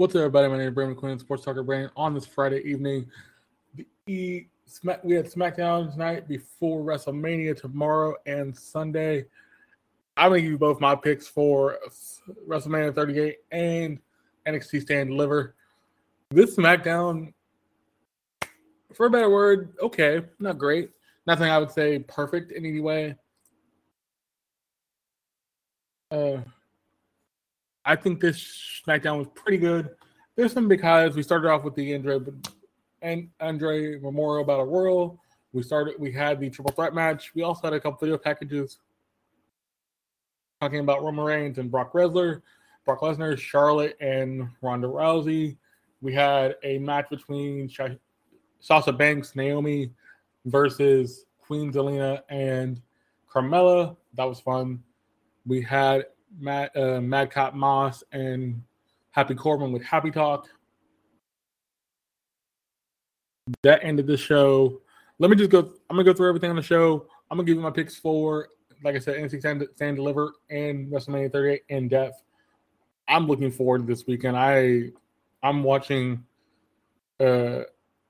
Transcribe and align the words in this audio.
What's 0.00 0.14
up, 0.14 0.20
everybody? 0.20 0.48
My 0.48 0.56
name 0.56 0.68
is 0.68 0.72
Brandon 0.72 0.96
Quinn, 0.96 1.18
Sports 1.18 1.44
Talker 1.44 1.62
Brandon. 1.62 1.90
On 1.94 2.14
this 2.14 2.24
Friday 2.24 2.62
evening, 2.62 3.06
the 3.74 3.86
e, 4.06 4.46
Smack, 4.64 5.04
we 5.04 5.14
had 5.14 5.26
SmackDown 5.26 5.92
tonight 5.92 6.26
before 6.26 6.82
WrestleMania 6.82 7.54
tomorrow 7.54 8.14
and 8.24 8.56
Sunday. 8.56 9.26
I'm 10.16 10.30
gonna 10.30 10.40
give 10.40 10.52
you 10.52 10.56
both 10.56 10.80
my 10.80 10.94
picks 10.94 11.28
for 11.28 11.76
WrestleMania 12.48 12.94
38 12.94 13.40
and 13.52 14.00
NXT 14.46 14.80
Stand 14.80 15.10
Deliver. 15.10 15.54
This 16.30 16.56
SmackDown, 16.56 17.34
for 18.94 19.04
a 19.04 19.10
better 19.10 19.28
word, 19.28 19.74
okay, 19.82 20.22
not 20.38 20.56
great. 20.56 20.92
Nothing 21.26 21.50
I 21.50 21.58
would 21.58 21.72
say 21.72 21.98
perfect 21.98 22.52
in 22.52 22.64
any 22.64 22.80
way. 22.80 23.16
Uh, 26.10 26.38
I 27.84 27.96
think 27.96 28.20
this 28.20 28.82
SmackDown 28.86 29.18
was 29.18 29.28
pretty 29.34 29.58
good. 29.58 29.90
There's 30.40 30.54
some 30.54 30.68
big 30.68 30.80
highlights. 30.80 31.16
We 31.16 31.22
started 31.22 31.50
off 31.50 31.64
with 31.64 31.74
the 31.74 31.94
Andre 31.94 32.18
and 33.02 33.28
Andre 33.40 33.98
Memorial 34.00 34.42
Battle 34.42 34.64
Royal. 34.64 35.20
We 35.52 35.62
started. 35.62 35.96
We 35.98 36.12
had 36.12 36.40
the 36.40 36.48
triple 36.48 36.72
threat 36.72 36.94
match. 36.94 37.32
We 37.34 37.42
also 37.42 37.66
had 37.66 37.74
a 37.74 37.80
couple 37.80 37.98
video 37.98 38.16
packages 38.16 38.78
talking 40.58 40.80
about 40.80 41.02
Roman 41.02 41.26
Reigns 41.26 41.58
and 41.58 41.70
Brock 41.70 41.92
Lesnar, 41.92 42.40
Brock 42.86 43.00
Lesnar, 43.00 43.36
Charlotte, 43.36 43.98
and 44.00 44.48
Ronda 44.62 44.88
Rousey. 44.88 45.58
We 46.00 46.14
had 46.14 46.54
a 46.62 46.78
match 46.78 47.10
between 47.10 47.70
Sasha 48.60 48.92
Banks, 48.94 49.36
Naomi 49.36 49.90
versus 50.46 51.26
Queen 51.38 51.70
Zelina 51.70 52.22
and 52.30 52.80
Carmella. 53.30 53.94
That 54.14 54.24
was 54.24 54.40
fun. 54.40 54.82
We 55.44 55.60
had 55.60 56.06
Matt 56.38 56.74
uh, 56.74 57.02
Madcap 57.02 57.52
Moss 57.52 58.02
and 58.12 58.62
Happy 59.12 59.34
Corbin 59.34 59.72
with 59.72 59.82
Happy 59.82 60.10
Talk. 60.10 60.48
That 63.62 63.82
ended 63.82 64.06
the 64.06 64.16
show. 64.16 64.80
Let 65.18 65.30
me 65.30 65.36
just 65.36 65.50
go. 65.50 65.58
I'm 65.58 65.96
gonna 65.96 66.04
go 66.04 66.12
through 66.12 66.28
everything 66.28 66.50
on 66.50 66.56
the 66.56 66.62
show. 66.62 67.06
I'm 67.30 67.36
gonna 67.36 67.46
give 67.46 67.56
you 67.56 67.62
my 67.62 67.70
picks 67.70 67.96
for, 67.96 68.48
like 68.82 68.94
I 68.94 68.98
said, 68.98 69.16
NXT 69.16 69.40
Stand, 69.40 69.68
Stand 69.74 69.96
Deliver 69.96 70.32
and 70.50 70.90
WrestleMania 70.90 71.32
38 71.32 71.62
in 71.68 71.88
depth. 71.88 72.22
I'm 73.08 73.26
looking 73.26 73.50
forward 73.50 73.82
to 73.82 73.86
this 73.86 74.06
weekend. 74.06 74.36
I 74.36 74.90
I'm 75.42 75.62
watching. 75.62 76.24
Uh, 77.18 77.62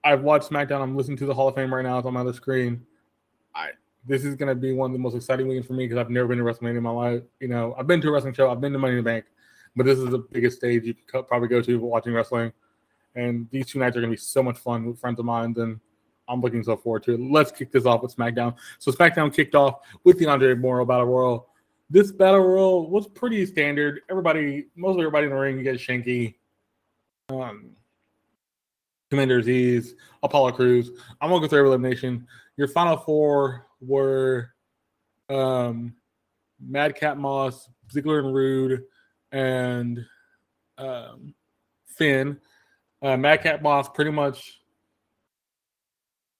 I've 0.04 0.22
watched 0.22 0.50
SmackDown. 0.50 0.82
I'm 0.82 0.96
listening 0.96 1.16
to 1.18 1.26
the 1.26 1.34
Hall 1.34 1.48
of 1.48 1.54
Fame 1.54 1.74
right 1.74 1.82
now. 1.82 1.98
It's 1.98 2.06
on 2.06 2.14
my 2.14 2.20
other 2.20 2.32
screen. 2.32 2.86
I 3.54 3.70
this 4.06 4.24
is 4.24 4.36
to 4.36 4.54
be 4.54 4.72
one 4.72 4.90
of 4.90 4.92
the 4.92 4.98
most 4.98 5.14
exciting 5.14 5.46
weekends 5.46 5.66
for 5.66 5.74
me 5.74 5.84
because 5.86 5.98
I've 5.98 6.10
never 6.10 6.28
been 6.28 6.38
to 6.38 6.44
WrestleMania 6.44 6.78
in 6.78 6.82
my 6.82 6.90
life. 6.90 7.22
You 7.40 7.48
know, 7.48 7.74
I've 7.78 7.86
been 7.86 8.00
to 8.00 8.08
a 8.08 8.12
wrestling 8.12 8.34
show, 8.34 8.50
I've 8.50 8.60
been 8.60 8.72
to 8.72 8.78
Money 8.78 8.92
in 8.92 8.98
the 8.98 9.02
Bank, 9.02 9.26
but 9.76 9.86
this 9.86 9.98
is 9.98 10.10
the 10.10 10.18
biggest 10.18 10.58
stage 10.58 10.84
you 10.84 10.94
could 10.94 11.26
probably 11.28 11.48
go 11.48 11.60
to 11.62 11.78
watching 11.78 12.12
wrestling. 12.12 12.52
And 13.14 13.48
these 13.50 13.66
two 13.66 13.78
nights 13.78 13.96
are 13.96 14.00
going 14.00 14.10
to 14.10 14.16
be 14.16 14.20
so 14.20 14.42
much 14.42 14.58
fun 14.58 14.86
with 14.86 15.00
friends 15.00 15.18
of 15.18 15.24
mine, 15.24 15.54
and 15.58 15.80
I'm 16.28 16.40
looking 16.40 16.62
so 16.62 16.76
forward 16.76 17.02
to 17.04 17.14
it. 17.14 17.20
Let's 17.20 17.50
kick 17.50 17.72
this 17.72 17.86
off 17.86 18.02
with 18.02 18.14
SmackDown. 18.14 18.54
So 18.78 18.92
SmackDown 18.92 19.34
kicked 19.34 19.54
off 19.54 19.80
with 20.04 20.18
the 20.18 20.26
Andre 20.26 20.54
Memorial 20.54 20.86
Battle 20.86 21.06
Royal. 21.06 21.48
This 21.88 22.12
Battle 22.12 22.40
Royal 22.40 22.88
was 22.88 23.08
pretty 23.08 23.44
standard. 23.46 24.02
Everybody, 24.08 24.66
mostly 24.76 25.02
everybody 25.02 25.26
in 25.26 25.32
the 25.32 25.38
ring, 25.38 25.58
you 25.58 25.72
Shanky, 25.72 26.36
um, 27.30 27.70
Commander 29.10 29.42
Azeez, 29.42 29.94
Apollo 30.22 30.52
Crews. 30.52 30.90
I'm 31.20 31.30
gonna 31.30 31.40
go 31.40 31.48
through 31.48 31.58
every 31.58 31.70
elimination. 31.70 32.28
Your 32.56 32.68
final 32.68 32.96
four 32.96 33.66
were 33.80 34.52
um, 35.28 35.94
Madcap 36.60 37.16
Moss, 37.16 37.68
Ziggler 37.92 38.24
and 38.24 38.32
Roode, 38.32 38.84
and 39.32 40.04
um, 40.78 41.34
Finn. 41.86 42.38
Uh, 43.02 43.16
Madcap 43.16 43.62
Moss 43.62 43.88
pretty 43.88 44.10
much 44.10 44.60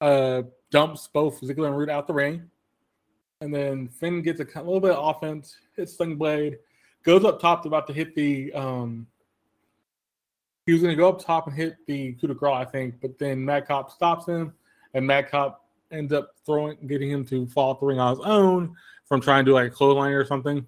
uh, 0.01 0.43
dumps 0.71 1.09
both 1.13 1.41
Ziggler 1.41 1.69
and 1.69 1.77
Roode 1.77 1.91
out 1.91 2.07
the 2.07 2.15
ring. 2.15 2.51
And 3.41 3.55
then 3.55 3.89
Finn 3.89 4.23
gets 4.23 4.41
a, 4.41 4.45
a 4.57 4.63
little 4.63 4.81
bit 4.81 4.93
of 4.93 5.17
offense, 5.17 5.57
hits 5.77 5.97
Sling 5.97 6.17
Blade, 6.17 6.59
goes 7.05 7.25
up 7.25 7.41
top, 7.41 7.63
to 7.63 7.69
about 7.69 7.87
to 7.87 7.93
hit 7.93 8.15
the. 8.15 8.53
Um, 8.53 9.07
he 10.67 10.73
was 10.73 10.83
going 10.83 10.95
to 10.95 11.01
go 11.01 11.09
up 11.09 11.25
top 11.25 11.47
and 11.47 11.57
hit 11.57 11.77
the 11.87 12.13
coup 12.13 12.27
de 12.29 12.35
grace, 12.35 12.55
I 12.55 12.65
think, 12.65 13.01
but 13.01 13.19
then 13.19 13.45
Madcap 13.45 13.91
stops 13.91 14.27
him, 14.27 14.53
and 14.93 15.07
Madcap 15.07 15.59
ends 15.91 16.13
up 16.13 16.35
throwing, 16.45 16.77
getting 16.87 17.11
him 17.11 17.25
to 17.27 17.47
fall 17.47 17.79
ring 17.81 17.99
on 17.99 18.17
his 18.17 18.25
own 18.25 18.77
from 19.07 19.21
trying 19.21 19.45
to 19.47 19.55
like 19.55 19.69
a 19.69 19.75
clothesline 19.75 20.13
or 20.13 20.25
something. 20.25 20.65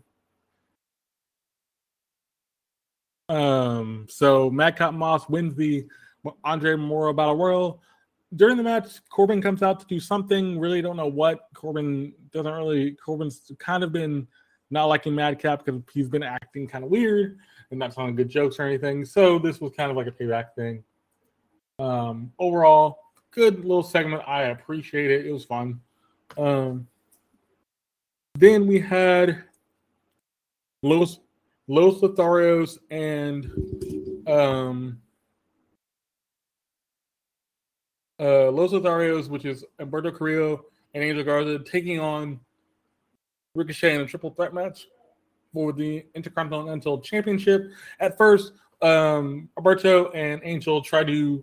Um, 3.28 4.06
so 4.09 4.50
Madcap 4.50 4.94
Moss 4.94 5.28
wins 5.28 5.55
the 5.55 5.87
Andre 6.44 6.77
Memorial 6.77 7.15
Battle 7.15 7.37
Royal. 7.37 7.83
During 8.34 8.56
the 8.56 8.62
match, 8.62 9.00
Corbin 9.10 9.43
comes 9.43 9.62
out 9.62 9.81
to 9.81 9.87
do 9.87 10.00
something. 10.00 10.59
Really 10.59 10.81
don't 10.81 10.97
know 10.97 11.06
what. 11.06 11.49
Corbin 11.55 12.15
doesn't 12.33 12.53
really. 12.53 12.93
Corbin's 12.93 13.53
kind 13.59 13.84
of 13.84 13.93
been 13.93 14.27
not 14.71 14.87
liking 14.87 15.15
Madcap 15.15 15.65
because 15.65 15.83
he's 15.93 16.09
been 16.09 16.22
acting 16.22 16.66
kind 16.66 16.83
of 16.83 16.91
weird 16.91 17.38
and 17.71 17.78
not 17.78 17.93
telling 17.93 18.16
good 18.16 18.31
jokes 18.31 18.59
or 18.59 18.62
anything. 18.62 19.05
So 19.05 19.39
this 19.39 19.60
was 19.60 19.72
kind 19.77 19.91
of 19.91 19.97
like 19.97 20.06
a 20.06 20.10
payback 20.12 20.54
thing. 20.56 20.83
Um, 21.78 22.33
overall, 22.39 22.99
good 23.33 23.65
little 23.65 23.83
segment. 23.83 24.22
I 24.27 24.44
appreciate 24.44 25.10
it. 25.10 25.27
It 25.27 25.33
was 25.33 25.44
fun. 25.44 25.81
Um, 26.39 26.87
then 28.34 28.66
we 28.66 28.81
had 28.81 29.44
Los 30.83 31.21
Los 31.72 32.03
Lotharios 32.03 32.77
and 32.91 33.47
um, 34.28 35.00
uh, 38.21 38.50
Los 38.50 38.72
Lotharios, 38.72 39.28
which 39.31 39.47
is 39.47 39.65
Humberto 39.81 40.15
Carrillo 40.15 40.66
and 40.93 41.03
Angel 41.03 41.25
Garza, 41.25 41.60
taking 41.60 41.99
on 41.99 42.38
Ricochet 43.55 43.94
in 43.94 44.03
a 44.03 44.06
triple 44.06 44.28
threat 44.33 44.53
match 44.53 44.87
for 45.55 45.72
the 45.72 46.05
Intercontinental 46.15 47.00
Championship. 47.00 47.71
At 48.00 48.19
first, 48.19 48.53
um, 48.83 49.49
Alberto 49.56 50.10
and 50.10 50.43
Angel 50.44 50.83
try 50.83 51.04
to 51.04 51.43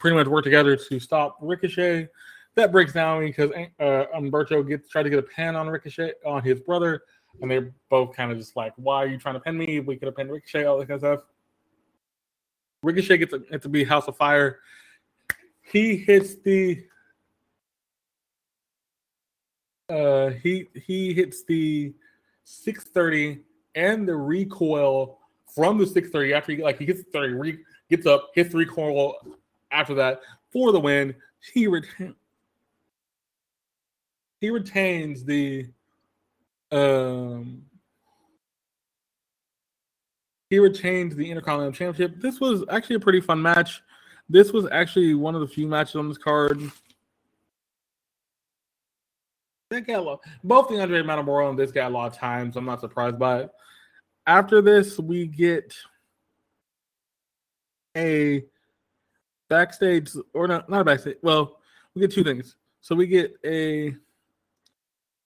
pretty 0.00 0.16
much 0.16 0.26
work 0.26 0.42
together 0.42 0.74
to 0.74 0.98
stop 0.98 1.36
Ricochet. 1.40 2.08
That 2.56 2.72
breaks 2.72 2.92
down 2.92 3.20
because 3.20 3.52
uh, 3.78 4.06
Humberto 4.16 4.66
gets 4.66 4.88
tried 4.88 5.04
to 5.04 5.10
get 5.10 5.20
a 5.20 5.22
pin 5.22 5.54
on 5.54 5.68
Ricochet 5.68 6.14
on 6.26 6.42
his 6.42 6.58
brother, 6.58 7.02
and 7.40 7.50
they're 7.50 7.72
both 7.88 8.14
kind 8.14 8.32
of 8.32 8.38
just 8.38 8.56
like, 8.56 8.72
"Why 8.76 9.02
are 9.02 9.06
you 9.06 9.18
trying 9.18 9.34
to 9.34 9.40
pin 9.40 9.56
me? 9.56 9.80
We 9.80 9.96
could 9.96 10.06
have 10.06 10.16
pinned 10.16 10.30
Ricochet." 10.30 10.64
All 10.64 10.78
that 10.78 10.88
kind 10.88 11.02
of 11.02 11.18
stuff. 11.18 11.26
Ricochet 12.82 13.18
gets 13.18 13.32
to, 13.32 13.58
to 13.58 13.68
be 13.68 13.84
House 13.84 14.08
of 14.08 14.16
Fire. 14.16 14.60
He 15.62 15.96
hits 15.96 16.36
the 16.36 16.84
uh, 19.90 20.30
he 20.42 20.68
he 20.74 21.12
hits 21.12 21.44
the 21.44 21.92
630 22.44 23.40
and 23.74 24.08
the 24.08 24.14
recoil 24.14 25.18
from 25.54 25.78
the 25.78 25.86
630 25.86 26.34
after 26.34 26.52
he 26.52 26.62
like 26.62 26.78
he 26.78 26.86
the 26.86 27.02
30 27.12 27.34
re, 27.34 27.58
gets 27.88 28.06
up 28.06 28.30
hits 28.34 28.52
the 28.52 28.58
recoil 28.58 29.14
after 29.70 29.94
that 29.94 30.20
for 30.52 30.72
the 30.72 30.80
win. 30.80 31.14
He 31.52 31.66
retains 31.66 32.14
he 34.40 34.50
retains 34.50 35.24
the 35.24 35.66
um 36.72 37.62
he 40.50 40.58
retains 40.58 41.14
the 41.14 41.30
Intercontinental 41.30 41.72
Championship. 41.72 42.20
This 42.20 42.40
was 42.40 42.64
actually 42.68 42.96
a 42.96 43.00
pretty 43.00 43.20
fun 43.20 43.40
match. 43.40 43.82
This 44.28 44.52
was 44.52 44.66
actually 44.70 45.14
one 45.14 45.34
of 45.36 45.40
the 45.40 45.48
few 45.48 45.66
matches 45.68 45.94
on 45.96 46.08
this 46.08 46.18
card. 46.18 46.60
That 49.70 49.86
got 49.86 50.00
a 50.00 50.02
lot, 50.02 50.20
both 50.42 50.68
the 50.68 50.80
Andre 50.80 51.02
Matamoro 51.02 51.48
and 51.48 51.58
this 51.58 51.70
got 51.70 51.90
a 51.90 51.94
lot 51.94 52.12
of 52.12 52.18
times. 52.18 52.56
I'm 52.56 52.64
not 52.64 52.80
surprised 52.80 53.18
by 53.18 53.42
it. 53.42 53.50
after 54.26 54.60
this, 54.60 54.98
we 54.98 55.26
get 55.26 55.72
a 57.96 58.44
backstage 59.48 60.10
or 60.34 60.48
not 60.48 60.68
not 60.68 60.80
a 60.80 60.84
backstage. 60.84 61.18
Well, 61.22 61.60
we 61.94 62.00
get 62.00 62.12
two 62.12 62.24
things. 62.24 62.56
So 62.80 62.96
we 62.96 63.06
get 63.06 63.34
a 63.44 63.94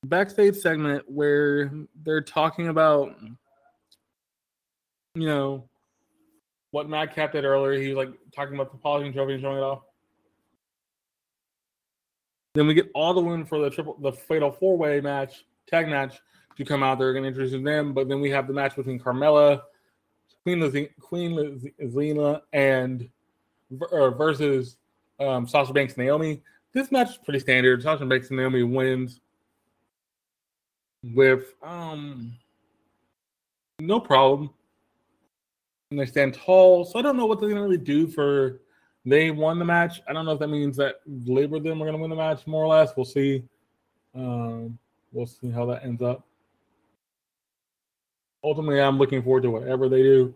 backstage 0.05 0.56
segment 0.56 1.05
where 1.11 1.71
they're 2.05 2.21
talking 2.21 2.69
about 2.69 3.15
you 5.15 5.27
know 5.27 5.69
what 6.71 6.89
Madcap 6.89 7.33
did 7.33 7.45
earlier. 7.45 7.81
He 7.81 7.89
was 7.89 7.97
like 7.97 8.15
talking 8.35 8.55
about 8.55 8.73
the 8.73 8.79
polishing 8.79 9.12
trophy 9.12 9.35
and 9.35 9.43
showing 9.43 9.59
it 9.59 9.62
off. 9.62 9.83
Then 12.55 12.67
we 12.67 12.75
get 12.75 12.91
all 12.95 13.15
the 13.15 13.21
win 13.21 13.45
for 13.45 13.59
the 13.61 13.71
triple 13.71 13.97
the 14.01 14.12
fatal 14.12 14.51
four 14.51 14.77
way 14.77 15.01
match, 15.01 15.45
tag 15.67 15.89
match 15.89 16.19
to 16.56 16.65
come 16.65 16.83
out. 16.83 16.99
They're 16.99 17.12
going 17.12 17.25
to 17.25 17.29
introduce 17.29 17.62
them, 17.65 17.95
but 17.95 18.09
then 18.09 18.21
we 18.21 18.31
have 18.31 18.47
the 18.47 18.53
match 18.53 18.77
between 18.77 18.99
Carmella, 18.99 19.62
Queen 20.43 20.61
Liz- 20.61 20.89
Queen 21.01 21.73
Zelina, 21.83 22.41
and 22.53 23.09
uh, 23.93 24.11
versus 24.11 24.77
um, 25.21 25.47
Sasha 25.49 25.73
Banks 25.73 25.97
Naomi. 25.97 26.43
This 26.73 26.91
match 26.91 27.11
is 27.11 27.17
pretty 27.19 27.41
standard. 27.41 27.83
Sasha 27.83 28.05
Banks 28.05 28.31
Naomi 28.31 28.62
wins 28.62 29.21
with 31.12 31.55
um 31.62 32.33
no 33.81 34.01
problem. 34.01 34.51
And 35.91 36.01
they 36.01 36.06
stand 36.06 36.35
tall. 36.35 36.85
So 36.85 36.99
I 36.99 37.03
don't 37.03 37.17
know 37.17 37.27
what 37.27 37.41
they're 37.41 37.49
gonna 37.49 37.62
really 37.62 37.77
do 37.77 38.06
for 38.06 38.61
they 39.05 39.31
won 39.31 39.59
the 39.59 39.65
match. 39.65 40.01
I 40.09 40.12
don't 40.12 40.25
know 40.25 40.33
if 40.33 40.39
that 40.39 40.49
means 40.49 40.77
that 40.79 40.97
Labor 41.06 41.61
them 41.61 41.83
are 41.83 41.87
gonna 41.87 41.99
win 41.99 42.11
the 42.11 42.17
match 42.17 42.47
more 42.47 42.65
or 42.65 42.69
less. 42.69 42.93
We'll 42.97 43.05
see. 43.05 43.45
Um 44.15 44.79
we'll 45.12 45.27
see 45.27 45.51
how 45.51 45.67
that 45.67 45.85
ends 45.85 46.03
up. 46.03 46.27
Ultimately, 48.43 48.81
I'm 48.81 48.99
looking 48.99 49.23
forward 49.23 49.43
to 49.45 49.51
whatever 49.51 49.89
they 49.89 50.03
do. 50.03 50.35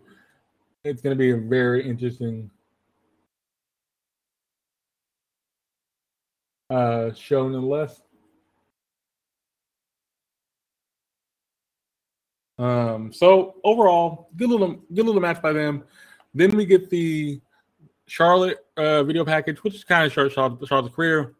It's 0.83 1.01
gonna 1.01 1.15
be 1.15 1.31
a 1.31 1.37
very 1.37 1.87
interesting 1.87 2.49
uh 6.69 7.11
show 7.13 7.47
nonetheless. 7.47 8.01
Um, 12.59 13.13
so 13.13 13.55
overall, 13.63 14.29
good 14.35 14.49
little 14.49 14.73
good 14.93 15.05
little 15.05 15.21
match 15.21 15.41
by 15.41 15.53
them. 15.53 15.83
Then 16.33 16.55
we 16.55 16.65
get 16.65 16.89
the 16.89 17.41
Charlotte 18.05 18.57
uh, 18.75 19.03
video 19.03 19.23
package, 19.23 19.63
which 19.63 19.75
is 19.75 19.83
kind 19.85 20.05
of 20.05 20.11
short 20.11 20.33
Charlotte, 20.33 20.67
Charlotte's 20.67 20.93
career. 20.93 21.35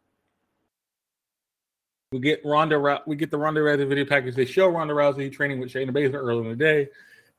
We 2.13 2.19
get 2.19 2.42
Ronda. 2.45 3.01
We 3.06 3.18
get 3.18 3.31
the 3.31 3.38
Ronda 3.38 3.60
Rousey 3.60 3.88
video 3.88 4.06
package. 4.06 4.36
They 4.36 4.45
show 4.45 4.69
Ronda 4.69 4.94
Rousey 4.94 5.31
training 5.31 5.60
with 5.60 5.71
Shayna 5.71 5.92
Baszler 5.92 6.16
early 6.16 6.45
in 6.45 6.50
the 6.50 6.56
day, 6.56 6.88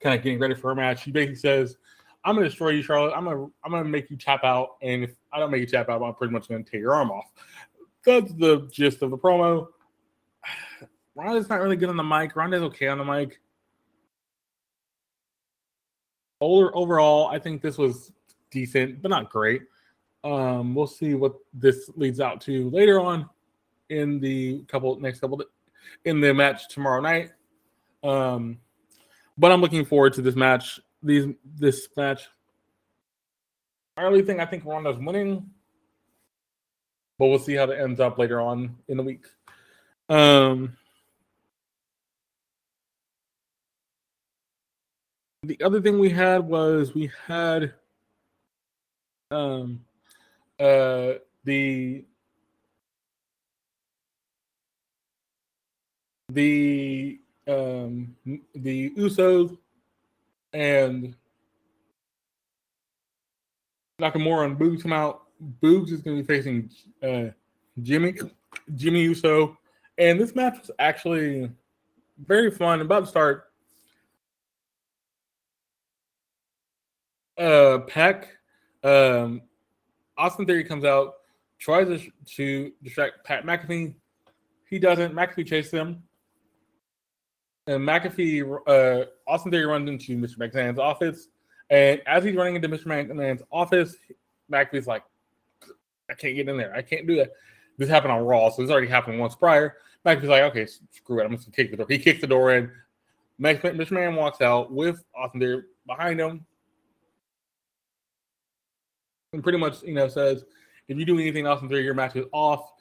kind 0.01 0.15
of 0.15 0.23
getting 0.23 0.39
ready 0.39 0.55
for 0.55 0.69
her 0.69 0.75
match. 0.75 1.03
She 1.03 1.11
basically 1.11 1.37
says, 1.37 1.79
"I'm 2.23 2.37
to 2.37 2.45
destroy 2.45 2.71
you, 2.71 2.83
Charlotte. 2.83 3.15
I'm 3.17 3.25
to 3.25 3.51
I'm 3.65 3.73
to 3.73 3.83
make 3.85 4.11
you 4.11 4.17
tap 4.19 4.45
out, 4.45 4.77
and 4.83 5.05
if 5.05 5.11
I 5.33 5.39
don't 5.39 5.51
make 5.51 5.61
you 5.61 5.67
tap 5.67 5.89
out, 5.89 6.03
I'm 6.03 6.15
pretty 6.15 6.35
much 6.35 6.49
to 6.49 6.63
take 6.63 6.83
your 6.83 6.95
arm 6.95 7.11
off." 7.11 7.33
That's 8.05 8.33
the 8.35 8.69
gist 8.71 9.01
of 9.03 9.11
the 9.11 9.19
promo. 9.19 9.69
Ronda's 11.15 11.49
not 11.49 11.61
really 11.61 11.77
good 11.77 11.89
on 11.89 11.97
the 11.97 12.05
mic. 12.05 12.37
Ronda's 12.37 12.63
okay 12.63 12.89
on 12.89 12.99
the 12.99 13.05
mic 13.05 13.41
overall, 16.41 17.29
I 17.29 17.39
think 17.39 17.63
this 17.63 17.79
was 17.79 18.13
decent, 18.51 19.03
but 19.03 19.11
not 19.11 19.31
great. 19.31 19.63
Um, 20.25 20.75
we'll 20.75 20.87
see 20.87 21.15
what 21.15 21.35
this 21.55 21.91
leads 21.97 22.21
out 22.21 22.41
to 22.43 22.69
later 22.71 23.01
on 23.01 23.29
in 23.89 24.21
the 24.21 24.63
couple 24.69 24.99
next 25.01 25.21
couple 25.21 25.43
in 26.05 26.21
the 26.21 26.35
match 26.35 26.69
tomorrow 26.69 27.01
night. 27.01 27.33
Um, 28.03 28.59
but 29.39 29.53
I'm 29.53 29.61
looking 29.61 29.85
forward 29.85 30.13
to 30.15 30.23
this 30.23 30.37
match. 30.37 30.81
These 31.03 31.27
this 31.57 31.89
match. 31.97 32.29
I 33.97 34.03
really 34.03 34.23
think 34.23 34.41
I 34.41 34.47
think 34.47 34.65
Ronda's 34.65 34.99
winning, 34.99 35.51
but 37.19 37.27
we'll 37.27 37.39
see 37.39 37.55
how 37.55 37.67
that 37.67 37.81
ends 37.81 38.01
up 38.01 38.19
later 38.19 38.41
on 38.41 38.77
in 38.89 38.97
the 38.97 39.03
week. 39.03 39.25
Um, 40.09 40.77
the 45.43 45.61
other 45.63 45.81
thing 45.81 45.99
we 45.99 46.11
had 46.11 46.47
was 46.47 46.95
we 46.95 47.11
had 47.27 47.73
um 49.31 49.81
uh 50.59 51.13
the 51.45 52.05
the 56.29 57.19
um 57.49 58.15
the 58.55 58.91
Usos 58.91 59.57
and 60.53 61.15
Nakamura 64.01 64.47
and 64.47 64.59
Boogs 64.59 64.83
come 64.83 64.93
out. 64.93 65.25
Boogs 65.63 65.91
is 65.91 66.03
going 66.03 66.17
to 66.17 66.23
be 66.23 66.27
facing 66.27 66.71
uh, 67.03 67.31
Jimmy 67.83 68.15
Jimmy 68.75 69.03
Uso, 69.03 69.57
and 69.97 70.21
this 70.21 70.35
match 70.35 70.59
was 70.59 70.71
actually 70.79 71.51
very 72.27 72.51
fun. 72.51 72.81
About 72.81 73.01
to 73.01 73.07
start, 73.07 73.50
uh 77.41 77.79
Peck, 77.81 78.29
um, 78.85 79.43
Austin 80.17 80.47
Theory 80.47 80.65
comes 80.65 80.85
out, 80.85 81.15
tries 81.59 81.89
to, 81.89 82.11
to 82.37 82.73
distract 82.83 83.25
Pat 83.25 83.45
McAfee. 83.45 83.95
He 84.69 84.79
doesn't. 84.79 85.15
McAfee 85.15 85.47
chases 85.47 85.73
him. 85.73 86.03
And 87.67 87.87
McAfee, 87.87 88.61
uh, 88.67 89.07
Austin 89.27 89.51
Theory 89.51 89.67
runs 89.67 89.89
into 89.89 90.17
Mr. 90.17 90.39
McMahon's 90.39 90.79
office. 90.79 91.29
And 91.71 92.03
as 92.07 92.25
he's 92.25 92.35
running 92.35 92.57
into 92.57 92.69
Mr. 92.69 92.87
McMahon's 92.87 93.43
office, 93.51 93.97
McAfee's 94.51 94.87
like, 94.87 95.03
I 96.11 96.15
can't 96.15 96.35
get 96.35 96.49
in 96.49 96.57
there. 96.57 96.75
I 96.75 96.83
can't 96.83 97.07
do 97.07 97.17
that. 97.17 97.33
This 97.79 97.89
happened 97.89 98.13
on 98.13 98.25
Raw, 98.25 98.51
so 98.51 98.63
this 98.63 98.71
already 98.71 98.89
happened 98.89 99.19
once 99.19 99.35
prior. 99.35 99.77
McAfee's 100.05 100.29
like, 100.29 100.43
okay, 100.43 100.67
screw 100.67 101.21
it. 101.21 101.25
I'm 101.25 101.33
just 101.33 101.47
going 101.47 101.53
to 101.53 101.57
kick 101.57 101.71
the 101.71 101.77
door. 101.77 101.87
He 101.89 101.99
kicks 101.99 102.21
the 102.21 102.27
door 102.27 102.55
in. 102.55 102.71
Mr. 103.41 103.75
McMahon 103.75 104.17
walks 104.17 104.43
out 104.43 104.71
with 104.71 105.03
Austin 105.15 105.41
Theory 105.41 105.63
behind 105.87 106.21
him 106.21 106.45
and 109.33 109.43
pretty 109.43 109.59
much 109.59 109.83
you 109.83 109.95
know 109.95 110.09
says 110.09 110.45
if 110.89 110.99
you 110.99 111.05
do 111.05 111.19
anything 111.19 111.47
else 111.47 111.63
until 111.63 111.79
your 111.79 111.95
match 111.95 112.17
is 112.17 112.27
off 112.33 112.73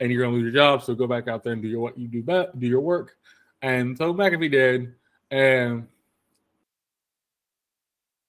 and 0.00 0.10
you're 0.10 0.22
gonna 0.22 0.34
lose 0.34 0.44
your 0.44 0.52
job, 0.52 0.82
so 0.82 0.94
go 0.94 1.06
back 1.06 1.28
out 1.28 1.42
there 1.42 1.52
and 1.52 1.60
do 1.60 1.68
your 1.68 1.80
what 1.80 1.98
you 1.98 2.08
do 2.08 2.22
best, 2.22 2.58
do 2.58 2.66
your 2.66 2.80
work. 2.80 3.16
And 3.60 3.98
so 3.98 4.14
McAfee 4.14 4.50
did, 4.50 4.94
and 5.30 5.86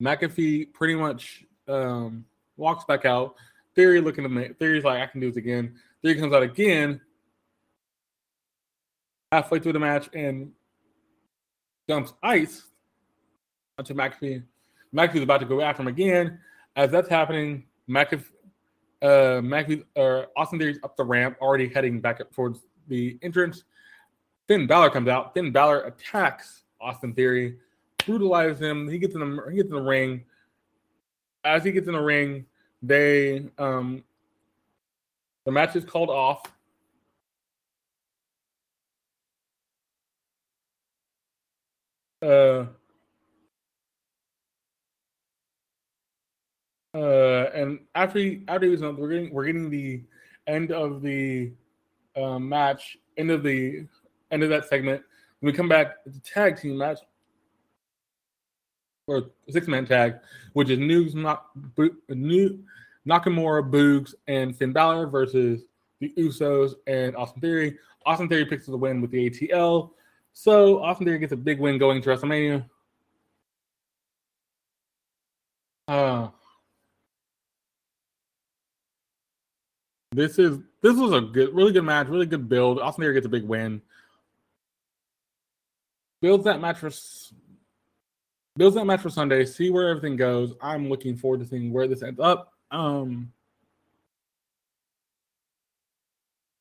McAfee 0.02 0.74
pretty 0.74 0.96
much 0.96 1.46
um, 1.68 2.26
walks 2.58 2.86
back 2.86 3.06
out. 3.06 3.36
Theory 3.76 4.02
looking 4.02 4.26
at 4.26 4.32
me. 4.32 4.50
Theory's 4.60 4.84
like, 4.84 5.02
I 5.02 5.06
can 5.06 5.22
do 5.22 5.30
this 5.30 5.38
again. 5.38 5.76
Theory 6.02 6.20
comes 6.20 6.34
out 6.34 6.44
again 6.44 7.00
halfway 9.32 9.60
through 9.60 9.74
the 9.74 9.80
match 9.80 10.10
and 10.14 10.52
dumps 11.88 12.14
ice 12.24 12.64
onto 13.78 13.94
McAfee. 13.94 14.44
McAfee's 14.94 15.22
about 15.22 15.40
to 15.42 15.46
go 15.46 15.62
after 15.62 15.84
him 15.84 15.88
again. 15.88 16.40
As 16.76 16.92
that's 16.92 17.10
happening, 17.10 17.66
McAfee, 17.90 18.24
uh, 19.02 19.42
McAfee, 19.42 19.84
uh, 19.98 20.26
Austin 20.38 20.60
Theory's 20.60 20.80
up 20.84 20.96
the 20.96 21.04
ramp, 21.04 21.38
already 21.42 21.68
heading 21.68 22.00
back 22.00 22.22
up 22.22 22.34
towards 22.34 22.60
the 22.88 23.18
entrance. 23.22 23.64
Finn 24.48 24.68
Balor 24.68 24.90
comes 24.92 25.08
out. 25.08 25.34
Finn 25.34 25.52
Balor 25.52 25.82
attacks 25.82 26.64
Austin 26.82 27.14
Theory, 27.14 27.58
brutalizes 28.06 28.60
him. 28.62 28.88
He 28.88 28.98
gets 28.98 29.16
in 29.16 29.22
the 29.22 29.44
he 29.50 29.58
gets 29.58 29.70
in 29.70 29.76
the 29.76 29.82
ring. 29.82 30.24
As 31.44 31.64
he 31.64 31.72
gets 31.72 31.88
in 31.88 31.94
the 31.94 32.02
ring, 32.02 32.46
they 32.82 33.48
um 33.58 34.04
the 35.46 35.52
match 35.52 35.76
is 35.76 35.86
called 35.86 36.10
off. 36.10 36.44
Uh 42.22 42.66
Uh, 46.94 47.50
and 47.54 47.80
after 47.96 48.20
he, 48.20 48.44
after 48.48 48.66
he 48.66 48.72
was 48.72 48.82
we're 48.82 49.10
getting 49.10 49.34
we're 49.34 49.46
getting 49.46 49.70
the 49.70 50.04
end 50.48 50.72
of 50.72 51.02
the 51.02 51.52
uh, 52.16 52.40
match, 52.40 52.98
end 53.18 53.32
of 53.32 53.44
the 53.44 53.86
end 54.32 54.44
of 54.44 54.50
that 54.50 54.68
segment. 54.68 55.04
When 55.40 55.52
we 55.52 55.58
come 55.58 55.70
back, 55.70 55.96
it's 56.06 56.18
a 56.18 56.22
tag 56.22 56.60
team 56.60 56.78
match 56.78 57.00
or 59.10 59.32
six 59.50 59.68
man 59.68 59.86
tag, 59.86 60.16
which 60.54 60.70
is 60.70 60.80
News 60.80 61.16
not 61.16 61.48
new 62.10 62.60
Nakamura, 63.08 63.70
Boogs, 63.70 64.14
and 64.28 64.56
Finn 64.56 64.72
Balor 64.72 65.08
versus 65.08 65.64
the 66.00 66.14
Usos 66.18 66.74
and 66.88 67.16
Austin 67.16 67.42
Theory. 67.42 67.78
Austin 68.06 68.30
Theory 68.30 68.46
picks 68.46 68.66
the 68.66 68.78
win 68.78 69.02
with 69.02 69.12
the 69.12 69.30
ATL. 69.30 69.92
So 70.34 70.82
Austin 70.82 71.06
Theory 71.06 71.20
gets 71.20 71.34
a 71.34 71.38
big 71.38 71.60
win 71.60 71.78
going 71.78 72.02
to 72.02 72.10
WrestleMania. 72.10 72.66
Uh, 75.88 76.28
This 80.20 80.38
is 80.38 80.60
this 80.82 80.98
was 80.98 81.14
a 81.14 81.22
good, 81.22 81.56
really 81.56 81.72
good 81.72 81.86
match, 81.86 82.10
really 82.10 82.26
good 82.26 82.50
build. 82.50 82.78
Austin 82.78 83.04
Theory 83.04 83.14
gets 83.14 83.26
a 83.26 83.30
big 83.30 83.46
win. 83.46 83.82
Builds 86.22 86.44
that 86.44 86.60
match 86.60 86.80
for 86.80 86.92
build 88.58 88.74
that 88.74 88.84
match 88.84 89.00
for 89.00 89.10
Sunday, 89.10 89.46
see 89.46 89.70
where 89.70 89.88
everything 89.88 90.18
goes. 90.18 90.54
I'm 90.62 90.90
looking 90.90 91.16
forward 91.16 91.40
to 91.40 91.46
seeing 91.46 91.72
where 91.72 91.88
this 91.88 92.04
ends 92.04 92.20
up. 92.20 92.52
Um, 92.70 93.32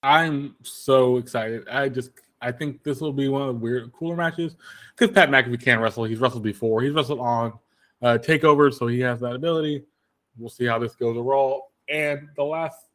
I'm 0.05 0.55
so 0.63 1.17
excited. 1.17 1.69
I 1.69 1.89
just 1.89 2.13
I 2.41 2.53
think 2.53 2.85
this 2.85 3.01
will 3.01 3.13
be 3.13 3.27
one 3.27 3.43
of 3.43 3.49
the 3.49 3.55
weird 3.55 3.93
cooler 3.93 4.15
matches 4.15 4.55
because 4.97 5.13
Pat 5.13 5.31
McAfee 5.31 5.61
can 5.61 5.81
wrestle. 5.81 6.05
He's 6.05 6.21
wrestled 6.21 6.45
before. 6.45 6.81
He's 6.81 6.93
wrestled 6.93 7.19
on 7.19 7.55
uh, 8.03 8.19
Takeover, 8.23 8.73
so 8.73 8.87
he 8.87 9.01
has 9.01 9.19
that 9.19 9.35
ability. 9.35 9.83
We'll 10.37 10.49
see 10.49 10.67
how 10.67 10.79
this 10.79 10.95
goes 10.95 11.17
overall. 11.17 11.73
And 11.89 12.29
the 12.37 12.45
last 12.45 12.88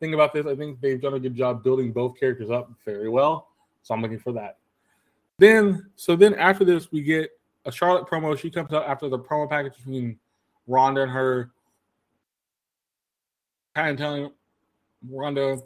thing 0.00 0.14
about 0.14 0.32
this, 0.32 0.46
I 0.46 0.54
think 0.54 0.80
they've 0.80 1.00
done 1.00 1.14
a 1.14 1.20
good 1.20 1.34
job 1.34 1.62
building 1.62 1.92
both 1.92 2.18
characters 2.18 2.50
up 2.50 2.70
very 2.84 3.08
well. 3.08 3.48
So 3.82 3.94
I'm 3.94 4.02
looking 4.02 4.18
for 4.18 4.32
that. 4.32 4.58
Then, 5.38 5.90
so 5.96 6.16
then 6.16 6.34
after 6.34 6.64
this, 6.64 6.90
we 6.90 7.02
get 7.02 7.30
a 7.64 7.72
Charlotte 7.72 8.06
promo. 8.06 8.36
She 8.38 8.50
comes 8.50 8.72
out 8.72 8.86
after 8.86 9.08
the 9.08 9.18
promo 9.18 9.48
package 9.48 9.76
between 9.76 10.18
Ronda 10.66 11.02
and 11.02 11.12
her, 11.12 11.50
kind 13.74 13.90
of 13.90 13.96
telling 13.98 14.30
Ronda, 15.08 15.58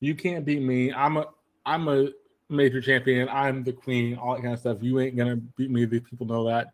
"You 0.00 0.14
can't 0.14 0.44
beat 0.44 0.62
me. 0.62 0.92
I'm 0.92 1.18
a 1.18 1.26
I'm 1.66 1.88
a 1.88 2.08
major 2.48 2.80
champion. 2.80 3.28
I'm 3.28 3.64
the 3.64 3.72
queen. 3.72 4.16
All 4.16 4.34
that 4.34 4.42
kind 4.42 4.54
of 4.54 4.60
stuff. 4.60 4.78
You 4.80 4.98
ain't 5.00 5.16
gonna 5.16 5.36
beat 5.36 5.70
me. 5.70 5.84
These 5.84 6.02
people 6.02 6.26
know 6.26 6.44
that." 6.48 6.72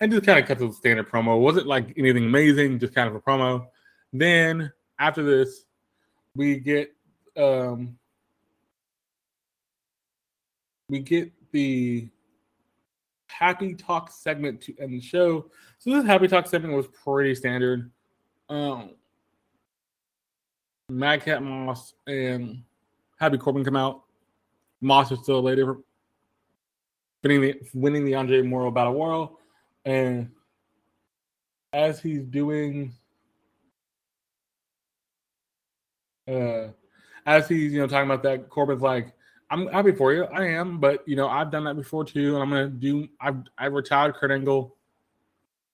And 0.00 0.12
just 0.12 0.26
kind 0.26 0.38
of 0.38 0.46
cut 0.46 0.58
to 0.58 0.68
the 0.68 0.74
standard 0.74 1.08
promo. 1.08 1.40
wasn't 1.40 1.66
like 1.66 1.94
anything 1.96 2.26
amazing, 2.26 2.78
just 2.78 2.94
kind 2.94 3.08
of 3.08 3.14
a 3.14 3.20
promo. 3.20 3.66
Then 4.12 4.70
after 4.98 5.22
this, 5.22 5.64
we 6.34 6.58
get 6.58 6.92
um 7.36 7.98
we 10.88 11.00
get 11.00 11.32
the 11.52 12.08
happy 13.28 13.74
talk 13.74 14.10
segment 14.10 14.60
to 14.62 14.74
end 14.78 14.92
the 14.92 15.00
show. 15.00 15.50
So 15.78 15.90
this 15.90 16.06
happy 16.06 16.28
talk 16.28 16.46
segment 16.46 16.74
was 16.74 16.86
pretty 16.88 17.34
standard. 17.34 17.90
Um 18.48 18.90
Madcap 20.88 21.42
Moss 21.42 21.94
and 22.06 22.62
Happy 23.18 23.38
Corbin 23.38 23.64
come 23.64 23.76
out. 23.76 24.02
Moss 24.80 25.10
is 25.10 25.18
still 25.20 25.42
later 25.42 25.78
winning 27.22 27.40
the 27.40 27.60
winning 27.74 28.04
the 28.04 28.14
Andre 28.14 28.42
Memorial 28.42 28.70
Battle 28.70 28.94
Royal. 28.94 29.38
And 29.84 30.30
as 31.72 32.00
he's 32.00 32.22
doing 32.22 32.92
uh 36.28 36.68
as 37.26 37.48
he's 37.48 37.72
you 37.72 37.80
know 37.80 37.86
talking 37.86 38.08
about 38.08 38.22
that, 38.22 38.48
Corbin's 38.48 38.82
like, 38.82 39.12
I'm 39.50 39.66
happy 39.68 39.92
for 39.92 40.12
you. 40.12 40.24
I 40.24 40.46
am, 40.46 40.78
but 40.78 41.06
you 41.06 41.16
know, 41.16 41.28
I've 41.28 41.50
done 41.50 41.64
that 41.64 41.74
before 41.74 42.04
too, 42.04 42.34
and 42.34 42.42
I'm 42.42 42.50
gonna 42.50 42.68
do. 42.68 43.08
I've 43.20 43.42
I've 43.58 43.72
retired 43.72 44.14
Kurt 44.14 44.30
Angle. 44.30 44.76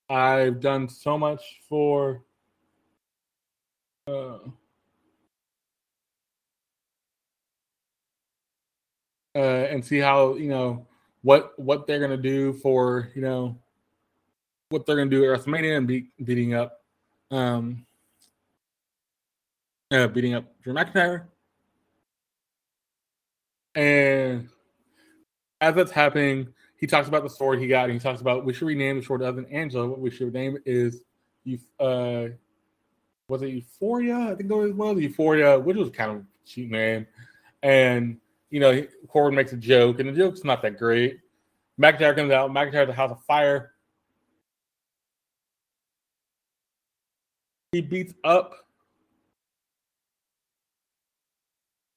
I've 0.08 0.60
done 0.60 0.88
so 0.88 1.16
much 1.18 1.60
for. 1.68 2.22
Uh, 4.08 4.38
uh, 9.34 9.38
and 9.38 9.84
see 9.84 9.98
how 9.98 10.34
you 10.34 10.48
know 10.48 10.86
what 11.22 11.58
what 11.58 11.86
they're 11.86 12.00
gonna 12.00 12.16
do 12.16 12.52
for 12.54 13.10
you 13.14 13.22
know 13.22 13.56
what 14.70 14.84
they're 14.84 14.96
gonna 14.96 15.08
do 15.08 15.32
at 15.32 15.40
WrestleMania 15.40 15.76
and 15.76 15.86
be, 15.86 16.08
beating 16.24 16.54
up, 16.54 16.82
um, 17.30 17.86
uh, 19.92 20.08
beating 20.08 20.34
up 20.34 20.44
Drew 20.62 20.74
McIntyre. 20.74 21.24
And 23.74 24.48
as 25.60 25.74
that's 25.74 25.90
happening, 25.90 26.48
he 26.76 26.86
talks 26.86 27.08
about 27.08 27.22
the 27.22 27.30
sword 27.30 27.60
he 27.60 27.68
got, 27.68 27.84
and 27.84 27.94
he 27.94 27.98
talks 27.98 28.20
about 28.20 28.44
we 28.44 28.52
should 28.52 28.66
rename 28.66 28.98
the 28.98 29.04
sword 29.04 29.22
other 29.22 29.40
than 29.40 29.50
Angela. 29.52 29.86
What 29.86 30.00
we 30.00 30.10
should 30.10 30.32
name 30.32 30.58
is 30.66 31.02
uh 31.78 32.28
was 33.28 33.42
it 33.42 33.48
Euphoria? 33.48 34.16
I 34.16 34.34
think 34.34 34.50
it 34.50 34.54
was 34.54 34.72
well 34.72 34.98
Euphoria, 34.98 35.58
which 35.58 35.76
was 35.76 35.90
kind 35.90 36.10
of 36.10 36.24
cheap, 36.44 36.70
man. 36.70 37.06
And 37.62 38.18
you 38.50 38.60
know, 38.60 38.86
Corbin 39.08 39.34
makes 39.34 39.52
a 39.52 39.56
joke, 39.56 40.00
and 40.00 40.08
the 40.08 40.12
joke's 40.12 40.44
not 40.44 40.60
that 40.62 40.78
great. 40.78 41.20
McIntyre 41.80 42.14
comes 42.14 42.32
out, 42.32 42.50
McIntyre's 42.50 42.90
a 42.90 42.92
house 42.92 43.12
of 43.12 43.22
fire. 43.24 43.72
He 47.72 47.80
beats 47.80 48.12
up 48.22 48.54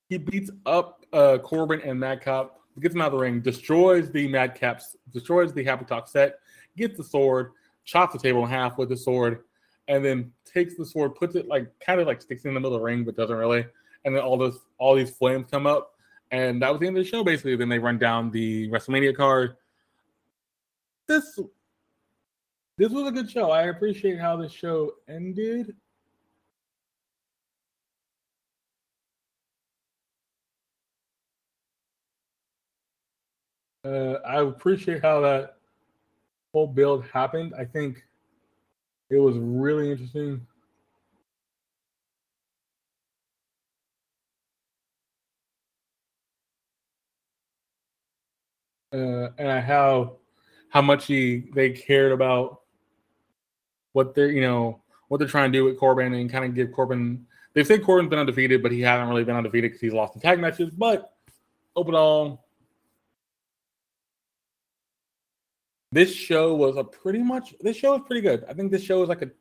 he 0.09 0.17
beats 0.17 0.51
up 0.65 1.05
uh, 1.13 1.37
Corbin 1.39 1.81
and 1.81 1.99
Madcap, 1.99 2.51
gets 2.79 2.93
him 2.93 3.01
out 3.01 3.07
of 3.07 3.13
the 3.13 3.19
ring, 3.19 3.41
destroys 3.41 4.11
the 4.11 4.27
Madcaps, 4.27 4.95
destroys 5.11 5.53
the 5.53 5.63
Happy 5.63 5.85
Talk 5.85 6.07
set, 6.07 6.39
gets 6.77 6.97
the 6.97 7.03
sword, 7.03 7.51
chops 7.85 8.13
the 8.13 8.19
table 8.19 8.43
in 8.43 8.49
half 8.49 8.77
with 8.77 8.89
the 8.89 8.97
sword, 8.97 9.43
and 9.87 10.03
then 10.03 10.31
takes 10.45 10.75
the 10.75 10.85
sword, 10.85 11.15
puts 11.15 11.35
it 11.35 11.47
like 11.47 11.67
kind 11.79 11.99
of 11.99 12.07
like 12.07 12.21
sticks 12.21 12.45
in 12.45 12.53
the 12.53 12.59
middle 12.59 12.75
of 12.75 12.79
the 12.79 12.85
ring, 12.85 13.03
but 13.03 13.15
doesn't 13.15 13.35
really. 13.35 13.65
And 14.03 14.15
then 14.15 14.23
all 14.23 14.37
this, 14.37 14.55
all 14.77 14.95
these 14.95 15.11
flames 15.11 15.47
come 15.49 15.65
up, 15.65 15.93
and 16.31 16.61
that 16.61 16.71
was 16.71 16.79
the 16.79 16.87
end 16.87 16.97
of 16.97 17.03
the 17.03 17.09
show. 17.09 17.23
Basically, 17.23 17.55
then 17.55 17.69
they 17.69 17.79
run 17.79 17.97
down 17.97 18.29
the 18.29 18.69
WrestleMania 18.69 19.15
card. 19.15 19.55
This, 21.07 21.39
this 22.77 22.91
was 22.91 23.07
a 23.07 23.11
good 23.11 23.29
show. 23.29 23.51
I 23.51 23.63
appreciate 23.63 24.19
how 24.19 24.35
the 24.35 24.49
show 24.49 24.91
ended. 25.07 25.75
Uh, 33.85 34.17
I 34.25 34.41
appreciate 34.41 35.03
how 35.03 35.21
that 35.21 35.57
whole 36.51 36.65
build 36.65 37.05
happened. 37.05 37.53
I 37.57 37.65
think 37.65 38.03
it 39.11 39.17
was 39.17 39.37
really 39.37 39.91
interesting. 39.91 40.45
Uh, 48.91 49.29
and 49.37 49.63
how 49.63 50.17
how 50.69 50.81
much 50.81 51.05
he 51.05 51.49
they 51.53 51.69
cared 51.69 52.11
about 52.11 52.61
what 53.91 54.15
they're 54.15 54.31
you 54.31 54.41
know 54.41 54.81
what 55.09 55.17
they're 55.17 55.27
trying 55.27 55.51
to 55.51 55.57
do 55.57 55.65
with 55.65 55.77
Corbin 55.77 56.13
and 56.13 56.29
kind 56.31 56.45
of 56.45 56.55
give 56.55 56.71
Corbin. 56.71 57.27
They 57.53 57.63
say 57.63 57.77
Corbin's 57.77 58.09
been 58.09 58.19
undefeated, 58.19 58.63
but 58.63 58.71
he 58.71 58.81
hasn't 58.81 59.09
really 59.09 59.23
been 59.23 59.35
undefeated 59.35 59.71
because 59.71 59.81
he's 59.81 59.93
lost 59.93 60.15
in 60.15 60.21
tag 60.21 60.39
matches. 60.39 60.71
But 60.71 61.13
overall, 61.75 62.44
This 65.95 66.13
show 66.13 66.53
was 66.53 66.75
a 66.75 66.83
pretty 66.83 67.23
much 67.23 67.55
this 67.61 67.77
show 67.77 67.93
was 67.93 68.01
pretty 68.05 68.19
good. 68.19 68.43
I 68.49 68.53
think 68.53 68.69
this 68.69 68.83
show 68.83 68.99
was 68.99 69.07
like 69.07 69.21
a 69.21 69.31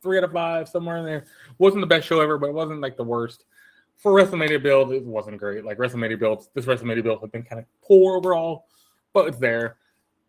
three 0.00 0.16
out 0.16 0.24
of 0.24 0.32
five 0.32 0.70
somewhere 0.70 0.96
in 0.96 1.04
there. 1.04 1.26
wasn't 1.58 1.82
the 1.82 1.86
best 1.86 2.06
show 2.06 2.18
ever, 2.22 2.38
but 2.38 2.48
it 2.48 2.54
wasn't 2.54 2.80
like 2.80 2.96
the 2.96 3.04
worst. 3.04 3.44
For 3.98 4.10
WrestleMania 4.10 4.62
build, 4.62 4.90
it 4.90 5.04
wasn't 5.04 5.36
great. 5.36 5.62
Like 5.62 5.76
WrestleMania 5.76 6.18
builds, 6.18 6.48
this 6.54 6.64
WrestleMania 6.64 7.02
build 7.02 7.20
has 7.20 7.28
been 7.28 7.42
kind 7.42 7.58
of 7.58 7.66
poor 7.82 8.16
overall, 8.16 8.68
but 9.12 9.28
it's 9.28 9.36
there. 9.36 9.76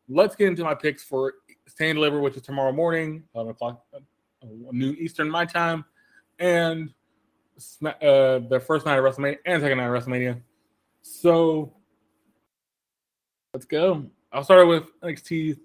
Let's 0.09 0.35
get 0.35 0.49
into 0.49 0.65
my 0.65 0.75
picks 0.75 1.01
for 1.01 1.35
Stand 1.65 1.95
Deliver, 1.95 2.19
which 2.19 2.35
is 2.35 2.41
tomorrow 2.41 2.73
morning, 2.73 3.23
11 3.33 3.51
o'clock 3.51 3.85
uh, 3.95 3.99
noon 4.43 4.97
Eastern 4.99 5.29
my 5.29 5.45
time, 5.45 5.85
and 6.39 6.89
uh, 7.85 8.39
the 8.49 8.61
first 8.67 8.85
night 8.85 8.99
of 8.99 9.05
WrestleMania 9.05 9.37
and 9.45 9.61
second 9.61 9.77
night 9.77 9.87
of 9.87 10.03
WrestleMania. 10.03 10.41
So 11.03 11.71
let's 13.53 13.65
go. 13.65 14.11
I'll 14.31 14.43
start 14.43 14.67
with 14.67 14.85
NXT 15.01 15.57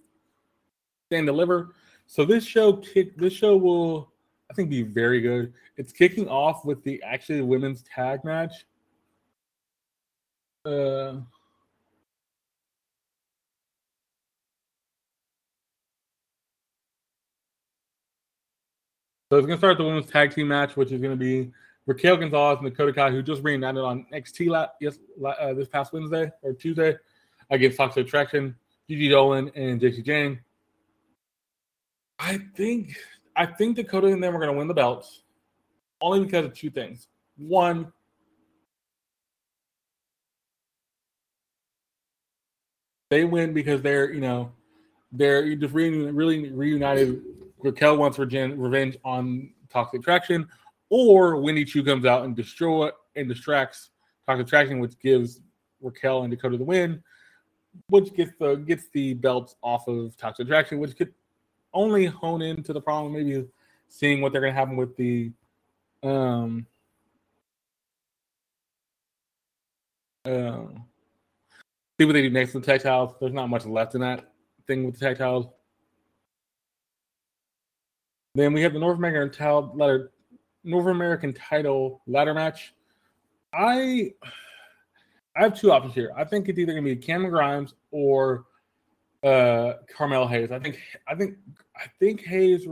Stand 1.07 1.27
Deliver. 1.27 1.75
So 2.07 2.25
this 2.25 2.45
show 2.45 2.73
kick 2.75 3.17
this 3.17 3.33
show 3.33 3.57
will 3.57 4.13
I 4.51 4.55
think 4.55 4.71
be 4.71 4.83
very 4.83 5.21
good. 5.21 5.53
It's 5.77 5.93
kicking 5.93 6.29
off 6.29 6.65
with 6.65 6.83
the 6.83 7.03
actually 7.03 7.43
women's 7.43 7.83
tag 7.83 8.25
match. 8.25 8.67
Uh 10.65 11.21
So 19.31 19.39
it's 19.39 19.47
gonna 19.47 19.59
start 19.59 19.79
the 19.79 19.85
women's 19.85 20.07
tag 20.07 20.33
team 20.33 20.49
match, 20.49 20.77
which 20.77 20.93
is 20.93 21.01
gonna 21.01 21.17
be 21.17 21.51
Raquel 21.87 22.17
Gonzalez 22.17 22.59
and 22.61 22.69
Dakota 22.71 22.93
Kai, 22.93 23.11
who 23.11 23.23
just 23.23 23.43
reunited 23.43 23.83
on 23.83 24.07
NXT 24.13 24.49
la- 24.49 24.69
yes, 24.81 24.99
uh, 25.25 25.53
this 25.55 25.69
past 25.69 25.93
Wednesday 25.93 26.31
or 26.43 26.53
Tuesday 26.53 26.97
against 27.51 27.77
Toxic 27.77 28.07
Attraction, 28.07 28.55
Gigi 28.89 29.09
Dolan, 29.09 29.51
and 29.55 29.81
Jacy 29.81 30.03
Jayne. 30.03 30.41
I 32.19 32.39
think 32.57 32.97
I 33.35 33.47
think 33.47 33.77
Dakota 33.77 34.09
and 34.09 34.23
them 34.23 34.35
are 34.35 34.39
going 34.39 34.53
to 34.53 34.59
win 34.59 34.69
the 34.69 34.75
belts, 34.75 35.23
only 36.01 36.25
because 36.25 36.47
of 36.47 36.55
two 36.55 36.71
things. 36.71 37.09
One, 37.37 37.93
they 43.11 43.25
win 43.25 43.53
because 43.53 43.83
they're 43.83 44.13
you 44.13 44.21
know 44.21 44.53
they're 45.13 45.55
just 45.57 45.75
really 45.75 46.11
really 46.11 46.51
reunited. 46.51 47.23
Raquel 47.59 47.97
wants 47.97 48.19
revenge 48.19 48.97
on 49.05 49.51
Toxic 49.71 50.01
Attraction, 50.01 50.47
or 50.91 51.41
Wendy 51.41 51.65
Choo 51.65 51.85
comes 51.85 52.05
out 52.05 52.25
and 52.25 52.35
destroy 52.35 52.91
and 53.15 53.29
distracts 53.29 53.91
Toxic 54.27 54.47
Attraction, 54.47 54.79
which 54.79 54.99
gives 54.99 55.41
Raquel 55.81 56.23
and 56.23 56.31
Dakota 56.31 56.57
the 56.57 56.65
win 56.65 57.03
which 57.89 58.13
gets 58.15 58.33
the 58.39 58.57
gets 58.57 58.89
the 58.93 59.15
belts 59.15 59.57
off 59.63 59.89
of 59.89 60.17
Toxic 60.17 60.47
Attraction, 60.47 60.79
which 60.79 60.97
could 60.97 61.13
only 61.73 62.07
hone 62.07 62.43
into 62.43 62.73
the 62.73 62.81
problem, 62.81 63.13
maybe 63.13 63.47
seeing 63.89 64.21
what 64.21 64.33
they're 64.33 64.41
gonna 64.41 64.53
happen 64.53 64.77
with 64.77 64.97
the 64.97 65.31
um 66.03 66.67
uh, 70.25 70.67
see 71.99 72.05
what 72.05 72.13
they 72.13 72.23
do 72.23 72.31
next 72.31 72.55
with 72.55 72.65
the 72.65 72.73
tactiles. 72.73 73.15
There's 73.21 73.33
not 73.33 73.49
much 73.49 73.65
left 73.65 73.95
in 73.95 74.01
that 74.01 74.33
thing 74.67 74.85
with 74.85 74.99
the 74.99 75.07
tactiles. 75.07 75.51
Then 78.35 78.53
we 78.53 78.61
have 78.63 78.75
the 78.75 78.79
North 78.79 78.99
American 78.99 79.31
title 79.31 79.73
ladder, 79.75 80.11
North 80.63 80.87
American 80.87 81.33
title 81.33 82.03
ladder 82.07 82.35
match. 82.35 82.75
I 83.53 84.13
I 85.37 85.43
have 85.43 85.59
two 85.59 85.71
options 85.73 85.95
here. 85.95 86.13
I 86.17 86.25
think 86.25 86.49
it's 86.49 86.59
either 86.59 86.73
gonna 86.73 86.83
be 86.85 86.97
Cameron 86.97 87.31
Grimes 87.31 87.75
or 87.91 88.47
uh 89.25 89.75
Carmelo 89.97 90.27
Hayes. 90.29 90.53
I 90.53 90.61
think 90.61 90.81
I 91.09 91.15
think 91.17 91.37
I 91.77 91.87
think 92.01 92.23
Hayes 92.23 92.67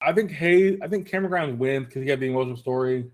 I 0.00 0.12
think 0.12 0.30
Hayes 0.32 0.78
I 0.82 0.88
think 0.88 1.06
Cameron 1.08 1.30
Grimes 1.30 1.58
wins 1.58 1.86
because 1.86 2.02
he 2.02 2.08
had 2.10 2.20
the 2.20 2.26
emotional 2.26 2.56
story. 2.56 3.10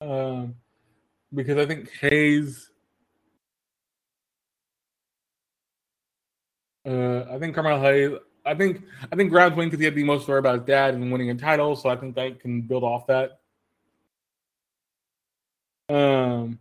Um 0.00 0.54
because 1.34 1.58
I 1.58 1.66
think 1.66 1.90
Hayes 2.00 2.70
Uh, 6.84 7.24
I 7.30 7.38
think 7.38 7.54
Carmelo 7.54 7.80
Hayes. 7.80 8.18
I 8.44 8.54
think 8.54 8.82
I 9.12 9.16
think 9.16 9.30
Grimes 9.30 9.56
wins 9.56 9.70
because 9.70 9.80
he 9.80 9.86
had 9.86 9.94
the 9.94 10.04
most 10.04 10.22
story 10.22 10.38
about 10.38 10.58
his 10.60 10.66
dad 10.66 10.94
and 10.94 11.10
winning 11.10 11.30
a 11.30 11.34
title, 11.34 11.74
so 11.74 11.88
I 11.88 11.96
think 11.96 12.14
that 12.14 12.38
can 12.40 12.62
build 12.62 12.84
off 12.84 13.06
that. 13.08 13.40
Um, 15.88 16.58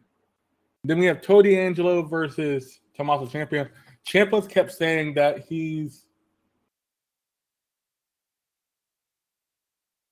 then 0.84 1.00
we 1.00 1.06
have 1.06 1.22
Tony 1.22 1.56
D'Angelo 1.56 2.04
versus 2.04 2.80
Tommaso 2.96 3.26
Ciampa. 3.26 3.70
Ciampa's 4.08 4.48
kept 4.48 4.72
saying 4.72 5.16
that 5.16 5.46
he's 5.48 6.06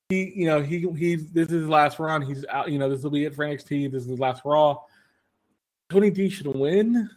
he, 0.10 0.34
you 0.36 0.46
know, 0.46 0.62
he 0.62 0.88
he's 0.98 1.32
this 1.32 1.48
is 1.48 1.62
his 1.62 1.70
last 1.70 2.00
run. 2.00 2.22
He's 2.22 2.46
out. 2.50 2.72
You 2.72 2.79
know, 2.79 2.89
this 2.89 3.03
will 3.03 3.12
be 3.12 3.25
it 3.25 3.36
for 3.36 3.46
NXT. 3.46 3.91
This 3.91 4.03
is 4.03 4.10
his 4.10 4.20
last 4.20 4.41
Raw. 4.46 4.79
Tony 5.89 6.10
D 6.10 6.29
should 6.29 6.48
win. 6.48 7.10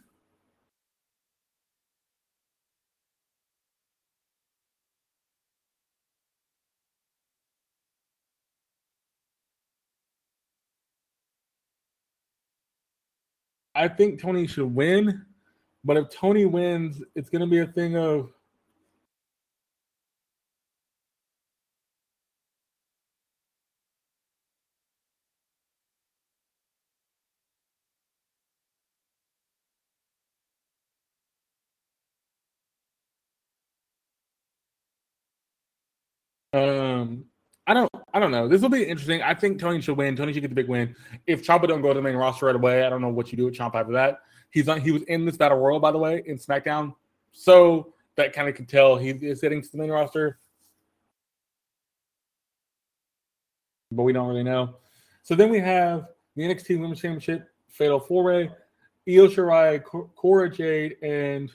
I 13.76 13.88
think 13.88 14.23
Tony 14.23 14.49
should 14.49 14.75
win, 14.75 15.26
but 15.85 15.99
if 15.99 16.11
Tony 16.11 16.47
wins, 16.47 17.02
it's 17.16 17.30
going 17.30 17.42
to 17.42 17.49
be 17.49 17.61
a 17.61 17.66
thing 17.68 17.97
of 17.97 18.30
um 36.54 37.25
I 38.17 38.19
don't 38.19 38.31
know. 38.31 38.49
This 38.49 38.63
will 38.63 38.71
be 38.71 38.83
interesting. 38.83 39.21
I 39.21 39.35
think 39.35 39.61
Tony 39.61 39.79
should 39.83 39.99
win. 39.99 40.17
Tony 40.17 40.33
should 40.33 40.41
get 40.41 40.49
the 40.49 40.55
big 40.55 40.69
win. 40.69 40.97
If 41.27 41.47
Ciampa 41.47 41.69
don't 41.69 41.83
go 41.83 41.89
to 41.89 41.95
the 41.97 42.01
main 42.01 42.17
roster 42.17 42.47
right 42.47 42.55
away, 42.55 42.83
I 42.83 42.89
don't 42.89 43.03
know 43.03 43.11
what 43.11 43.31
you 43.31 43.37
do 43.37 43.45
with 43.45 43.55
Ciampa 43.55 43.75
after 43.75 43.93
that. 43.93 44.21
He's 44.49 44.71
on 44.71 44.81
he 44.81 44.91
was 44.91 45.03
in 45.03 45.27
this 45.27 45.37
battle 45.37 45.59
royal, 45.59 45.81
by 45.81 45.93
the 45.93 45.99
way, 45.99 46.23
in 46.25 46.39
SmackDown. 46.39 46.95
So 47.33 47.93
that 48.15 48.33
kind 48.33 48.49
of 48.49 48.55
can 48.55 48.65
tell 48.65 48.97
he 48.97 49.11
is 49.11 49.43
heading 49.43 49.61
to 49.61 49.71
the 49.71 49.76
main 49.76 49.91
roster. 49.91 50.39
But 53.93 54.05
we 54.05 54.15
don't 54.15 54.29
really 54.29 54.45
know. 54.45 54.76
So 55.23 55.35
then 55.35 55.50
we 55.50 55.61
have 55.61 56.07
the 56.37 56.45
NXT 56.45 56.81
Women's 56.81 57.02
Championship, 57.02 57.50
Fatal 57.69 58.00
Four 58.00 58.25
Way, 58.25 58.50
Io 59.07 59.26
Shirai, 59.26 59.85
Cora 59.85 60.49
Jade, 60.49 60.97
and 61.02 61.50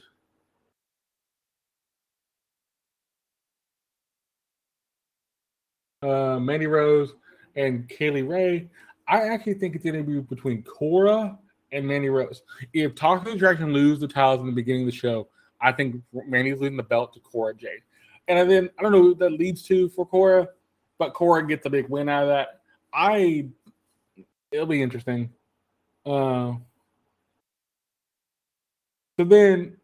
uh, 6.02 6.40
Mandy 6.40 6.68
Rose, 6.68 7.14
and 7.56 7.88
Kay 7.90 8.12
Lee 8.12 8.22
Ray. 8.22 8.70
I 9.08 9.28
actually 9.28 9.56
think 9.56 9.76
it's 9.76 9.84
going 9.84 9.98
to 9.98 10.04
be 10.04 10.20
between 10.20 10.64
Cora 10.64 11.38
and 11.72 11.86
Mandy 11.86 12.10
Rose. 12.10 12.44
If 12.74 12.96
Toxic 12.96 13.36
Attraction 13.36 13.74
lose 13.74 14.00
the 14.00 14.08
titles 14.08 14.42
in 14.42 14.48
the 14.48 14.52
beginning 14.52 14.84
of 14.84 14.92
the 14.92 14.98
show, 14.98 15.28
I 15.60 15.72
think 15.72 16.02
Mandy's 16.28 16.60
leading 16.60 16.78
the 16.78 16.84
belt 16.84 17.14
to 17.14 17.20
Cora 17.20 17.56
Jade. 17.56 17.82
And 18.28 18.50
then 18.50 18.70
I 18.78 18.84
don't 18.84 18.92
know 18.92 19.02
what 19.02 19.20
that 19.20 19.32
leads 19.32 19.64
to 19.64 19.90
for 19.90 20.06
Cora, 20.06 20.48
but 20.98 21.14
Cora 21.14 21.46
gets 21.46 21.66
a 21.66 21.70
big 21.70 21.90
win 21.90 22.10
out 22.10 22.24
of 22.24 22.30
that. 22.30 22.62
I 22.94 23.48
it'll 24.52 24.66
be 24.66 24.82
interesting. 24.82 25.30
Uh, 26.06 26.54
so 29.18 29.26
then, 29.26 29.78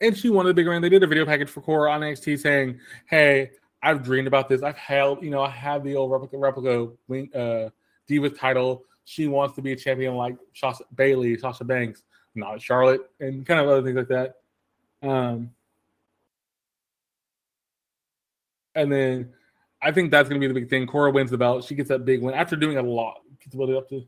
and 0.00 0.16
she 0.16 0.30
won 0.30 0.46
the 0.46 0.54
big 0.54 0.66
win. 0.66 0.82
They 0.82 0.88
did 0.88 1.02
a 1.02 1.06
video 1.06 1.24
package 1.24 1.48
for 1.48 1.60
Cora 1.60 1.92
on 1.92 2.00
NXT 2.00 2.38
saying, 2.40 2.80
"Hey, 3.06 3.52
I've 3.84 4.02
dreamed 4.02 4.26
about 4.26 4.48
this. 4.48 4.62
I've 4.62 4.78
held, 4.78 5.22
you 5.22 5.30
know, 5.30 5.42
I 5.42 5.50
have 5.50 5.84
the 5.84 5.94
old 5.94 6.10
replica 6.10 6.38
replica 6.38 6.88
uh, 7.34 7.68
diva 8.08 8.30
title. 8.30 8.84
She 9.04 9.28
wants 9.28 9.54
to 9.56 9.62
be 9.62 9.72
a 9.72 9.76
champion 9.76 10.14
like 10.14 10.36
Sasha 10.54 10.84
Bayley, 10.94 11.36
Sasha 11.36 11.64
Banks, 11.64 12.02
not 12.34 12.62
Charlotte, 12.62 13.02
and 13.20 13.44
kind 13.44 13.60
of 13.60 13.68
other 13.68 13.82
things 13.82 13.96
like 13.96 14.08
that. 14.08 14.36
Um, 15.06 15.50
and 18.74 18.90
then 18.90 19.34
I 19.82 19.92
think 19.92 20.10
that's 20.10 20.30
going 20.30 20.40
to 20.40 20.48
be 20.48 20.52
the 20.52 20.58
big 20.58 20.70
thing. 20.70 20.86
Cora 20.86 21.10
wins 21.10 21.30
the 21.30 21.36
belt. 21.36 21.64
She 21.64 21.74
gets 21.74 21.90
that 21.90 22.06
big 22.06 22.22
win 22.22 22.34
after 22.34 22.56
doing 22.56 22.78
a 22.78 22.82
lot. 22.82 23.20
Gets 23.42 23.54
belt 23.54 23.70
up 23.70 23.88
to 23.90 24.06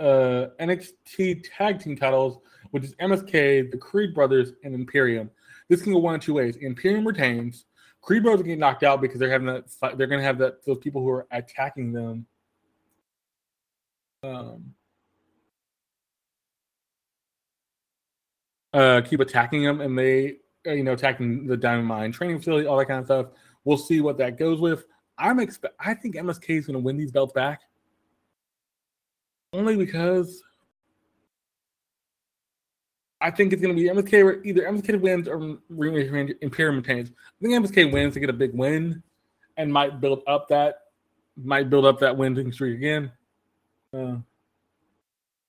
uh, 0.00 0.48
NXT 0.58 1.44
tag 1.54 1.80
team 1.80 1.96
titles, 1.96 2.38
which 2.70 2.84
is 2.84 2.94
MSK, 2.94 3.70
the 3.70 3.76
Creed 3.76 4.14
brothers, 4.14 4.52
and 4.64 4.74
Imperium. 4.74 5.30
This 5.68 5.82
can 5.82 5.92
go 5.92 5.98
one 5.98 6.14
of 6.14 6.20
two 6.20 6.34
ways. 6.34 6.56
Imperium 6.56 7.06
retains. 7.06 7.64
Creed 8.02 8.22
Brothers 8.22 8.46
get 8.46 8.58
knocked 8.58 8.82
out 8.82 9.00
because 9.00 9.18
they're 9.18 9.30
having 9.30 9.46
that. 9.46 9.64
They're 9.96 10.06
going 10.06 10.20
to 10.20 10.26
have 10.26 10.38
that 10.38 10.64
those 10.64 10.78
people 10.78 11.00
who 11.00 11.08
are 11.08 11.26
attacking 11.30 11.92
them. 11.92 12.26
Um, 14.22 14.74
uh, 18.74 19.00
keep 19.02 19.20
attacking 19.20 19.62
them, 19.62 19.80
and 19.80 19.98
they, 19.98 20.36
uh, 20.66 20.72
you 20.72 20.82
know, 20.82 20.92
attacking 20.92 21.46
the 21.46 21.56
Diamond 21.56 21.88
Mine 21.88 22.12
training 22.12 22.38
facility, 22.38 22.66
all 22.66 22.76
that 22.76 22.86
kind 22.86 23.00
of 23.00 23.06
stuff. 23.06 23.26
We'll 23.64 23.78
see 23.78 24.00
what 24.00 24.18
that 24.18 24.38
goes 24.38 24.60
with. 24.60 24.84
I'm 25.16 25.40
expect. 25.40 25.74
I 25.78 25.94
think 25.94 26.16
MSK 26.16 26.58
is 26.58 26.66
going 26.66 26.74
to 26.74 26.80
win 26.80 26.98
these 26.98 27.12
belts 27.12 27.32
back, 27.32 27.60
only 29.52 29.76
because 29.76 30.42
I 33.20 33.30
think 33.30 33.52
it's 33.52 33.62
going 33.62 33.74
to 33.74 33.80
be 33.80 33.88
MSK 33.88 34.44
either 34.44 34.62
MSK 34.62 35.00
wins 35.00 35.28
or 35.28 35.58
Imperium 35.70 36.76
retains. 36.76 37.10
I 37.10 37.42
think 37.42 37.64
MSK 37.64 37.92
wins 37.92 38.14
to 38.14 38.20
get 38.20 38.30
a 38.30 38.34
big 38.34 38.52
win 38.54 39.02
and 39.56 39.72
might 39.72 40.00
build 40.00 40.22
up 40.26 40.48
that 40.48 40.80
might 41.36 41.70
build 41.70 41.86
up 41.86 41.98
that 42.00 42.16
winning 42.16 42.52
streak 42.52 42.76
again. 42.76 43.10
Uh, 43.92 44.16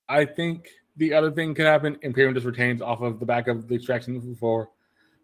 I 0.08 0.26
think 0.26 0.70
the 0.98 1.14
other 1.14 1.32
thing 1.32 1.54
could 1.54 1.66
happen. 1.66 1.98
Imperium 2.02 2.34
just 2.34 2.46
retains 2.46 2.82
off 2.82 3.02
of 3.02 3.20
the 3.20 3.26
back 3.26 3.48
of 3.48 3.68
the 3.68 3.76
extraction 3.76 4.36
for 4.40 4.70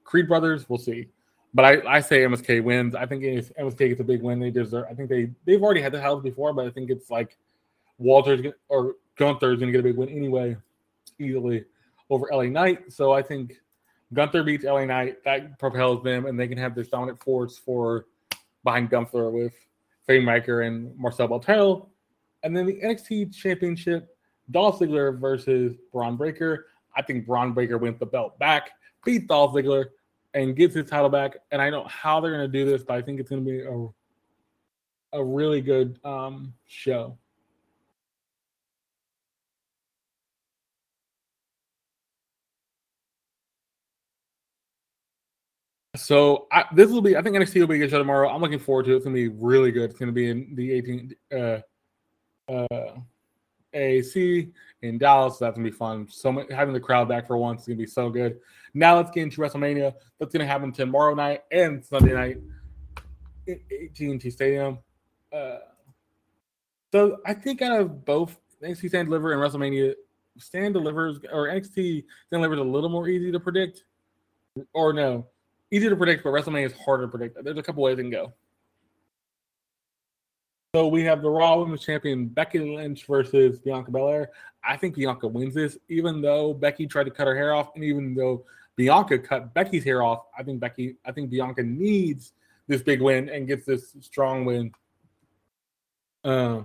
Creed 0.03 0.27
Brothers. 0.27 0.67
We'll 0.69 0.79
see. 0.79 1.07
But 1.53 1.65
I, 1.65 1.97
I 1.97 1.99
say 1.99 2.21
MSK 2.21 2.63
wins. 2.63 2.95
I 2.95 3.05
think 3.05 3.23
MSK 3.23 3.77
gets 3.77 3.99
a 3.99 4.03
big 4.03 4.21
win, 4.21 4.39
they 4.39 4.51
deserve. 4.51 4.85
I 4.89 4.93
think 4.93 5.09
they 5.09 5.31
they've 5.45 5.61
already 5.61 5.81
had 5.81 5.91
the 5.91 6.01
house 6.01 6.23
before, 6.23 6.53
but 6.53 6.65
I 6.65 6.69
think 6.69 6.89
it's 6.89 7.09
like 7.09 7.37
Walter's 7.97 8.41
or 8.69 8.95
Gunther's 9.17 9.59
going 9.59 9.71
to 9.71 9.77
get 9.77 9.79
a 9.79 9.83
big 9.83 9.97
win 9.97 10.09
anyway, 10.09 10.55
easily 11.19 11.65
over 12.11 12.27
LA 12.31 12.43
Knight. 12.43 12.93
So 12.93 13.11
I 13.11 13.23
think 13.23 13.53
Gunther 14.13 14.43
beats 14.43 14.63
LA 14.63 14.85
Knight. 14.85 15.23
That 15.23 15.57
propels 15.57 16.03
them, 16.03 16.27
and 16.27 16.39
they 16.39 16.47
can 16.47 16.57
have 16.59 16.75
this 16.75 16.89
dominant 16.89 17.23
force 17.23 17.57
for 17.57 18.05
behind 18.63 18.91
Gunther 18.91 19.31
with 19.31 19.53
Fangmaker 20.07 20.67
and 20.67 20.95
Marcel 20.95 21.27
Barthel. 21.27 21.87
And 22.43 22.55
then 22.55 22.67
the 22.67 22.79
NXT 22.81 23.33
Championship, 23.33 24.15
Dolph 24.51 24.79
Ziggler 24.79 25.19
versus 25.19 25.75
Bron 25.91 26.17
Breakker. 26.17 26.67
I 26.95 27.01
think 27.01 27.25
Bron 27.25 27.53
Breakker 27.53 27.79
wins 27.79 27.97
the 27.99 28.05
belt 28.05 28.37
back, 28.37 28.71
beats 29.03 29.25
Dolph 29.25 29.53
Ziggler, 29.53 29.85
and 30.33 30.55
gets 30.55 30.75
his 30.75 30.89
title 30.89 31.09
back. 31.09 31.37
And 31.51 31.61
I 31.61 31.69
don't 31.69 31.83
know 31.83 31.89
how 31.89 32.19
they're 32.19 32.31
going 32.31 32.51
to 32.51 32.59
do 32.59 32.69
this, 32.69 32.83
but 32.83 32.97
I 32.97 33.01
think 33.01 33.19
it's 33.19 33.29
going 33.29 33.43
to 33.43 33.49
be 33.49 33.61
a 33.61 33.87
a 35.13 35.23
really 35.23 35.61
good 35.61 35.99
um, 36.03 36.53
show. 36.67 37.17
So 45.95 46.47
I, 46.51 46.65
this 46.73 46.89
will 46.89 47.01
be. 47.01 47.17
I 47.17 47.21
think 47.21 47.35
NXT 47.35 47.59
will 47.59 47.67
be 47.67 47.75
a 47.75 47.79
good 47.79 47.89
show 47.89 47.97
tomorrow. 47.97 48.29
I'm 48.29 48.41
looking 48.41 48.59
forward 48.59 48.85
to 48.85 48.93
it. 48.93 48.95
It's 48.97 49.05
gonna 49.05 49.13
be 49.13 49.27
really 49.27 49.71
good. 49.71 49.89
It's 49.89 49.99
gonna 49.99 50.13
be 50.13 50.29
in 50.29 50.55
the 50.55 50.81
18th 50.81 51.63
uh, 52.49 52.53
uh, 52.53 52.95
in 53.73 54.97
Dallas. 54.97 55.37
That's 55.37 55.57
gonna 55.57 55.69
be 55.69 55.75
fun. 55.75 56.07
So 56.09 56.45
having 56.49 56.73
the 56.73 56.79
crowd 56.79 57.09
back 57.09 57.27
for 57.27 57.37
once 57.37 57.61
is 57.61 57.67
gonna 57.67 57.77
be 57.77 57.87
so 57.87 58.09
good. 58.09 58.39
Now 58.73 58.95
let's 58.95 59.11
get 59.11 59.23
into 59.23 59.41
WrestleMania. 59.41 59.93
That's 60.17 60.31
gonna 60.31 60.47
happen 60.47 60.71
tomorrow 60.71 61.13
night 61.13 61.43
and 61.51 61.83
Sunday 61.83 62.13
night 62.13 62.37
at 63.49 63.57
AT&T 63.71 64.29
Stadium. 64.29 64.79
Uh, 65.33 65.57
so 66.93 67.17
I 67.25 67.33
think 67.33 67.61
out 67.61 67.81
of 67.81 68.05
both 68.05 68.39
NXT 68.63 68.89
Stand 68.89 69.07
Deliver 69.07 69.33
and 69.33 69.41
WrestleMania, 69.41 69.95
Stand 70.37 70.73
delivers 70.73 71.19
or 71.33 71.47
NXT 71.47 72.05
Stand 72.27 72.41
delivers 72.41 72.59
a 72.59 72.63
little 72.63 72.89
more 72.89 73.09
easy 73.09 73.29
to 73.29 73.39
predict, 73.41 73.83
or 74.73 74.93
no, 74.93 75.27
easy 75.71 75.89
to 75.89 75.95
predict, 75.95 76.23
but 76.23 76.31
WrestleMania 76.31 76.67
is 76.67 76.73
harder 76.73 77.05
to 77.05 77.09
predict. 77.09 77.43
There's 77.43 77.57
a 77.57 77.63
couple 77.63 77.83
ways 77.83 77.97
it 77.97 78.03
can 78.03 78.11
go. 78.11 78.33
So 80.75 80.87
we 80.87 81.03
have 81.03 81.21
the 81.21 81.29
Raw 81.29 81.57
Women's 81.57 81.83
Champion 81.83 82.27
Becky 82.27 82.59
Lynch 82.59 83.05
versus 83.05 83.59
Bianca 83.59 83.91
Belair. 83.91 84.29
I 84.63 84.77
think 84.77 84.95
Bianca 84.95 85.27
wins 85.27 85.53
this, 85.53 85.77
even 85.89 86.21
though 86.21 86.53
Becky 86.53 86.87
tried 86.87 87.05
to 87.05 87.11
cut 87.11 87.27
her 87.27 87.35
hair 87.35 87.53
off, 87.53 87.71
and 87.75 87.83
even 87.83 88.15
though 88.15 88.45
Bianca 88.75 89.19
cut 89.19 89.53
Becky's 89.53 89.83
hair 89.83 90.01
off. 90.01 90.25
I 90.37 90.43
think 90.43 90.59
Becky, 90.59 90.95
I 91.05 91.11
think 91.11 91.29
Bianca 91.29 91.63
needs 91.63 92.33
this 92.67 92.81
big 92.81 93.01
win 93.01 93.29
and 93.29 93.47
gets 93.47 93.65
this 93.65 93.95
strong 93.99 94.45
win. 94.45 94.71
Uh, 96.23 96.61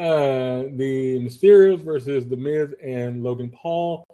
uh, 0.00 0.62
the 0.76 1.20
Mysterios 1.20 1.84
versus 1.84 2.26
The 2.26 2.36
Miz 2.36 2.72
and 2.82 3.22
Logan 3.22 3.50
Paul. 3.50 4.06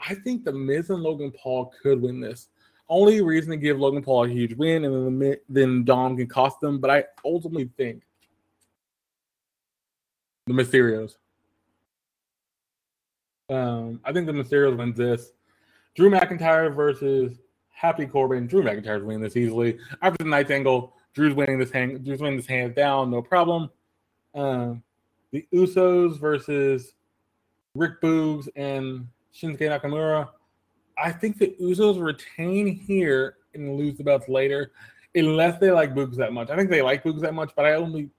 I 0.00 0.14
think 0.14 0.44
The 0.44 0.52
Miz 0.52 0.88
and 0.88 1.02
Logan 1.02 1.32
Paul 1.32 1.70
could 1.82 2.00
win 2.00 2.18
this. 2.18 2.48
Only 2.88 3.20
reason 3.20 3.50
to 3.50 3.58
give 3.58 3.78
Logan 3.78 4.02
Paul 4.02 4.24
a 4.24 4.28
huge 4.28 4.54
win, 4.54 4.86
and 4.86 5.20
then 5.20 5.36
then 5.50 5.84
Dom 5.84 6.16
can 6.16 6.26
cost 6.26 6.60
them. 6.60 6.80
But 6.80 6.90
I 6.90 7.04
ultimately 7.22 7.70
think 7.76 8.04
the 10.46 10.54
Mysterios. 10.54 11.16
Um, 13.50 14.00
I 14.06 14.14
think 14.14 14.26
the 14.26 14.32
Mysterios 14.32 14.78
wins 14.78 14.96
this. 14.96 15.32
Drew 15.94 16.10
McIntyre 16.10 16.74
versus 16.74 17.38
Happy 17.68 18.06
Corbin. 18.06 18.46
Drew 18.46 18.62
McIntyre's 18.62 19.04
winning 19.04 19.20
this 19.20 19.36
easily. 19.36 19.78
After 20.00 20.24
the 20.24 20.30
Night 20.30 20.50
Angle, 20.50 20.94
Drew's 21.12 21.34
winning 21.34 21.58
this 21.58 21.70
hand. 21.70 22.02
Drew's 22.02 22.22
winning 22.22 22.38
this 22.38 22.46
hands 22.46 22.74
down, 22.74 23.10
no 23.10 23.20
problem. 23.20 23.70
Um, 24.34 24.82
the 25.32 25.46
Usos 25.52 26.18
versus 26.18 26.94
Rick 27.74 28.00
Boogs 28.00 28.48
and 28.56 29.06
Shinsuke 29.34 29.60
Nakamura. 29.60 30.28
I 30.96 31.12
think 31.12 31.38
the 31.38 31.54
Usos 31.60 32.02
retain 32.02 32.74
here 32.74 33.36
and 33.54 33.76
lose 33.76 33.96
the 33.96 34.04
belts 34.04 34.28
later, 34.28 34.72
unless 35.14 35.58
they 35.60 35.70
like 35.70 35.94
Boogs 35.94 36.16
that 36.16 36.32
much. 36.32 36.50
I 36.50 36.56
think 36.56 36.70
they 36.70 36.82
like 36.82 37.04
Boogs 37.04 37.20
that 37.20 37.34
much, 37.34 37.52
but 37.54 37.64
I 37.64 37.74
only, 37.74 38.10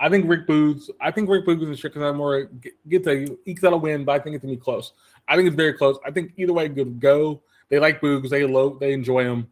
I 0.00 0.08
think 0.08 0.28
Rick 0.28 0.46
Boogs. 0.46 0.88
I 1.00 1.10
think 1.10 1.28
Rick 1.28 1.46
Boogs 1.46 1.62
and 1.62 1.74
Shinsuke 1.74 1.96
Nakamura 1.96 2.48
get 2.88 3.06
a 3.06 3.36
ekes 3.46 3.64
out 3.64 3.72
a 3.72 3.76
win, 3.76 4.04
but 4.04 4.12
I 4.12 4.18
think 4.22 4.36
it's 4.36 4.44
gonna 4.44 4.54
be 4.54 4.60
close. 4.60 4.92
I 5.26 5.36
think 5.36 5.48
it's 5.48 5.56
very 5.56 5.74
close. 5.74 5.98
I 6.06 6.10
think 6.10 6.32
either 6.36 6.52
way 6.52 6.68
could 6.68 7.00
go. 7.00 7.42
They 7.68 7.78
like 7.78 8.00
Boogs. 8.00 8.30
They 8.30 8.44
low. 8.44 8.78
They 8.78 8.92
enjoy 8.92 9.24
him. 9.24 9.48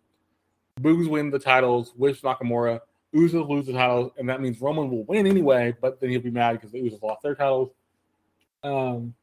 Boogs 0.80 1.08
win 1.08 1.30
the 1.30 1.38
titles. 1.38 1.92
Wish 1.96 2.22
Nakamura. 2.22 2.80
Usos 3.16 3.48
lose 3.48 3.66
the 3.66 3.72
titles, 3.72 4.12
and 4.18 4.28
that 4.28 4.40
means 4.40 4.60
Roman 4.60 4.90
will 4.90 5.04
win 5.04 5.26
anyway, 5.26 5.74
but 5.80 6.00
then 6.00 6.10
he'll 6.10 6.20
be 6.20 6.30
mad 6.30 6.52
because 6.52 6.70
the 6.70 6.78
Usos 6.78 7.02
lost 7.02 7.22
their 7.22 7.34
titles. 7.34 7.70
Um, 8.62 9.14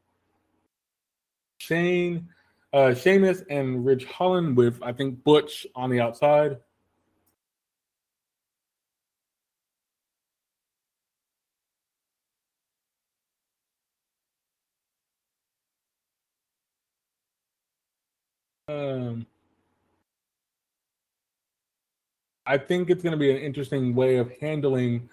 Shane, 1.59 2.29
uh, 2.73 2.93
Sheamus, 2.93 3.43
and 3.49 3.85
Ridge 3.85 4.05
Holland 4.05 4.57
with 4.57 4.81
I 4.81 4.93
think 4.93 5.23
Butch 5.23 5.67
on 5.75 5.89
the 5.89 6.01
outside. 6.01 6.57
Um, 18.67 19.27
I 22.45 22.57
think 22.57 22.89
it's 22.89 23.03
going 23.03 23.13
to 23.13 23.17
be 23.17 23.31
an 23.31 23.37
interesting 23.37 23.95
way 23.95 24.17
of 24.17 24.31
handling 24.39 25.09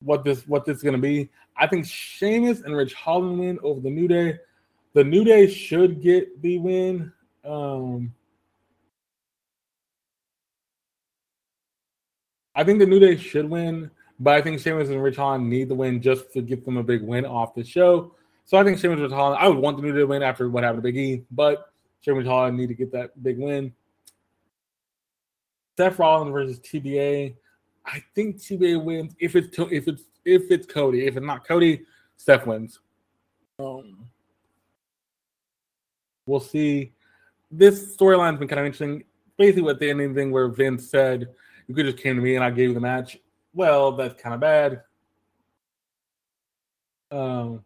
what 0.00 0.24
this 0.24 0.46
what 0.46 0.64
this 0.64 0.78
is 0.78 0.82
going 0.82 0.94
to 0.94 1.00
be. 1.00 1.30
I 1.56 1.66
think 1.66 1.86
Sheamus 1.86 2.60
and 2.60 2.76
Ridge 2.76 2.94
Holland 2.94 3.38
win 3.38 3.58
over 3.62 3.80
the 3.80 3.90
New 3.90 4.08
Day. 4.08 4.38
The 4.92 5.04
New 5.04 5.24
Day 5.24 5.48
should 5.48 6.02
get 6.02 6.40
the 6.42 6.58
win. 6.58 7.12
Um, 7.44 8.14
I 12.54 12.64
think 12.64 12.78
the 12.78 12.86
New 12.86 12.98
Day 12.98 13.16
should 13.16 13.48
win, 13.48 13.90
but 14.20 14.34
I 14.34 14.42
think 14.42 14.60
Sheamus 14.60 14.88
and 14.88 15.02
Ridge 15.02 15.16
Holland 15.16 15.48
need 15.48 15.68
the 15.68 15.74
win 15.74 16.00
just 16.00 16.32
to 16.32 16.42
get 16.42 16.64
them 16.64 16.76
a 16.76 16.82
big 16.82 17.02
win 17.02 17.26
off 17.26 17.54
the 17.54 17.64
show. 17.64 18.14
So 18.44 18.56
I 18.56 18.64
think 18.64 18.78
Sheamus 18.78 18.94
and 18.94 19.02
Ridge 19.02 19.12
Holland. 19.12 19.38
I 19.40 19.48
would 19.48 19.58
want 19.58 19.76
the 19.76 19.82
New 19.82 19.92
Day 19.92 19.98
to 19.98 20.06
win 20.06 20.22
after 20.22 20.48
what 20.48 20.62
happened 20.62 20.82
to 20.82 20.92
Big 20.92 20.96
E, 20.96 21.24
but 21.30 21.72
Sheamus 22.00 22.26
Holland 22.26 22.56
need 22.56 22.68
to 22.68 22.74
get 22.74 22.92
that 22.92 23.20
big 23.22 23.38
win. 23.38 23.72
Seth 25.76 25.98
Rollins 25.98 26.32
versus 26.32 26.60
TBA. 26.60 27.36
I 27.84 28.02
think 28.14 28.36
TBA 28.36 28.82
wins 28.82 29.14
if 29.18 29.36
it's 29.36 29.56
if 29.58 29.88
it's 29.88 30.02
if 30.24 30.50
it's 30.50 30.66
Cody. 30.66 31.06
If 31.06 31.16
it's 31.16 31.26
not 31.26 31.46
Cody, 31.46 31.82
Seth 32.16 32.46
wins. 32.46 32.80
Um, 33.58 34.08
we'll 36.26 36.40
see. 36.40 36.92
This 37.50 37.96
storyline's 37.96 38.38
been 38.38 38.48
kind 38.48 38.60
of 38.60 38.66
interesting. 38.66 39.04
Basically, 39.38 39.62
what 39.62 39.78
the 39.78 39.90
ending 39.90 40.14
thing 40.14 40.30
where 40.30 40.48
Vince 40.48 40.88
said, 40.88 41.28
"You 41.68 41.74
could 41.74 41.86
just 41.86 41.98
came 41.98 42.16
to 42.16 42.22
me 42.22 42.34
and 42.34 42.44
I 42.44 42.50
gave 42.50 42.68
you 42.68 42.74
the 42.74 42.80
match." 42.80 43.18
Well, 43.54 43.92
that's 43.92 44.20
kind 44.20 44.34
of 44.34 44.40
bad. 44.40 44.82
Um, 47.10 47.64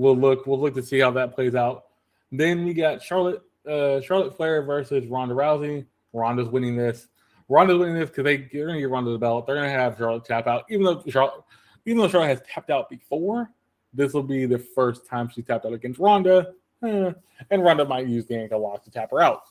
we'll 0.00 0.16
look. 0.16 0.46
We'll 0.46 0.60
look 0.60 0.74
to 0.74 0.82
see 0.82 1.00
how 1.00 1.10
that 1.12 1.34
plays 1.34 1.54
out. 1.54 1.84
Then 2.32 2.64
we 2.64 2.74
got 2.74 3.02
Charlotte, 3.02 3.42
uh, 3.68 4.00
Charlotte 4.00 4.36
Flair 4.36 4.62
versus 4.62 5.06
Ronda 5.06 5.34
Rousey. 5.34 5.86
Ronda's 6.12 6.48
winning 6.48 6.76
this. 6.76 7.08
Ronda's 7.48 7.78
winning 7.78 7.94
this 7.94 8.10
because 8.10 8.24
they, 8.24 8.36
they're 8.36 8.66
going 8.66 8.76
to 8.76 8.80
give 8.80 8.90
Ronda 8.90 9.10
the 9.10 9.18
belt. 9.18 9.46
They're 9.46 9.56
going 9.56 9.70
to 9.70 9.78
have 9.78 9.96
Charlotte 9.96 10.24
tap 10.24 10.46
out, 10.46 10.64
even 10.70 10.84
though 10.84 11.02
Charlotte, 11.08 11.44
even 11.86 12.00
though 12.00 12.08
Charlotte 12.08 12.28
has 12.28 12.42
tapped 12.42 12.70
out 12.70 12.88
before. 12.90 13.50
This 13.94 14.12
will 14.12 14.22
be 14.22 14.44
the 14.44 14.58
first 14.58 15.06
time 15.06 15.30
she 15.30 15.40
tapped 15.42 15.64
out 15.64 15.72
against 15.72 15.98
Ronda, 15.98 16.52
eh, 16.84 17.12
and 17.50 17.64
Ronda 17.64 17.86
might 17.86 18.06
use 18.06 18.26
the 18.26 18.36
ankle 18.36 18.60
lock 18.60 18.84
to 18.84 18.90
tap 18.90 19.10
her 19.10 19.20
out. 19.22 19.42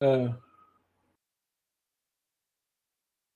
Uh, 0.00 0.28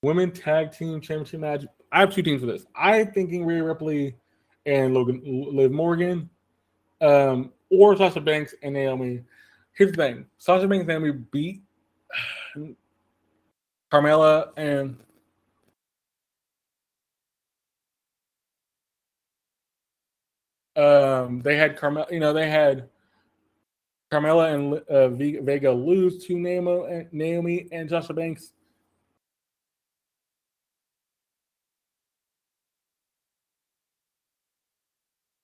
women 0.02 0.32
tag 0.32 0.72
team 0.72 1.00
championship 1.00 1.40
match. 1.40 1.64
I 1.92 2.00
have 2.00 2.12
two 2.12 2.22
teams 2.22 2.40
for 2.40 2.46
this. 2.46 2.66
I'm 2.74 3.12
thinking 3.12 3.44
Rhea 3.44 3.62
Ripley 3.62 4.16
and 4.66 4.94
Logan 4.94 5.22
Liv 5.24 5.70
Morgan, 5.70 6.28
um, 7.00 7.52
or 7.70 7.96
Sasha 7.96 8.20
Banks 8.20 8.54
and 8.62 8.74
Naomi 8.74 9.22
here's 9.74 9.92
the 9.92 9.96
thing: 9.96 10.26
Sasha 10.38 10.66
Banks 10.68 10.82
and 10.82 10.88
Naomi 10.88 11.12
beat 11.30 11.62
Carmella 13.90 14.48
and 14.56 14.96
um, 20.76 21.42
they 21.42 21.56
had 21.56 21.78
Carmella. 21.78 22.10
You 22.10 22.20
know, 22.20 22.32
they 22.32 22.48
had 22.48 22.88
Carmella 24.10 24.54
and 24.54 24.74
uh, 24.88 25.08
Vega 25.08 25.70
lose 25.70 26.24
to 26.26 26.38
Naomi, 26.38 27.06
Naomi 27.12 27.68
and 27.72 27.88
Sasha 27.88 28.12
Banks. 28.14 28.52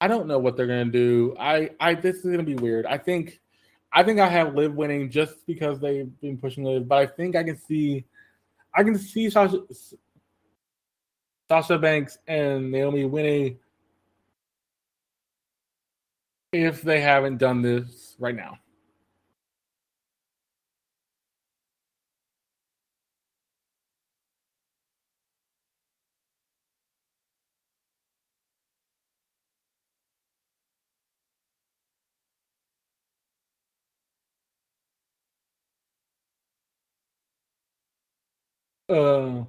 I 0.00 0.06
don't 0.06 0.28
know 0.28 0.38
what 0.38 0.56
they're 0.56 0.66
gonna 0.66 0.84
do. 0.84 1.34
I, 1.38 1.70
I 1.80 1.94
this 1.94 2.16
is 2.16 2.30
gonna 2.30 2.44
be 2.44 2.54
weird. 2.54 2.86
I 2.86 2.98
think 2.98 3.40
I 3.92 4.02
think 4.02 4.20
I 4.20 4.28
have 4.28 4.54
Liv 4.54 4.74
winning 4.74 5.10
just 5.10 5.46
because 5.46 5.80
they've 5.80 6.10
been 6.20 6.36
pushing 6.36 6.64
Liv, 6.64 6.86
but 6.86 6.98
I 6.98 7.06
think 7.06 7.36
I 7.36 7.42
can 7.42 7.56
see, 7.56 8.04
I 8.74 8.82
can 8.82 8.98
see 8.98 9.30
Sasha, 9.30 9.58
Sasha 11.48 11.78
Banks 11.78 12.18
and 12.26 12.70
Naomi 12.70 13.06
winning 13.06 13.58
if 16.52 16.82
they 16.82 17.00
haven't 17.00 17.38
done 17.38 17.62
this 17.62 18.16
right 18.18 18.34
now. 18.34 18.58
Uh, 38.88 39.44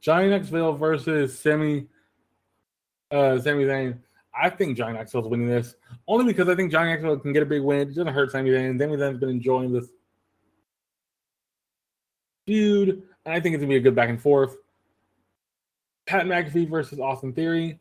Johnny 0.00 0.30
Knoxville 0.30 0.74
versus 0.74 1.38
Sammy 1.38 1.86
uh 3.10 3.38
Sami 3.38 3.64
Zayn. 3.64 3.98
I 4.34 4.48
think 4.48 4.76
Johnny 4.76 4.96
Knoxville's 4.96 5.28
winning 5.28 5.48
this 5.48 5.74
only 6.06 6.24
because 6.24 6.48
I 6.48 6.54
think 6.54 6.70
Johnny 6.70 6.90
Knoxville 6.90 7.18
can 7.18 7.32
get 7.32 7.42
a 7.42 7.46
big 7.46 7.62
win. 7.62 7.80
It 7.80 7.94
doesn't 7.94 8.06
hurt 8.06 8.30
Sami 8.30 8.50
Zayn. 8.50 8.78
Sami 8.78 8.96
Zayn's 8.96 9.18
been 9.18 9.30
enjoying 9.30 9.72
this 9.72 9.88
feud, 12.46 13.02
and 13.24 13.34
I 13.34 13.40
think 13.40 13.54
it's 13.54 13.62
gonna 13.62 13.70
be 13.70 13.76
a 13.76 13.80
good 13.80 13.94
back 13.94 14.08
and 14.08 14.20
forth. 14.20 14.56
Pat 16.06 16.26
McAfee 16.26 16.68
versus 16.68 16.98
Austin 16.98 17.32
Theory. 17.32 17.78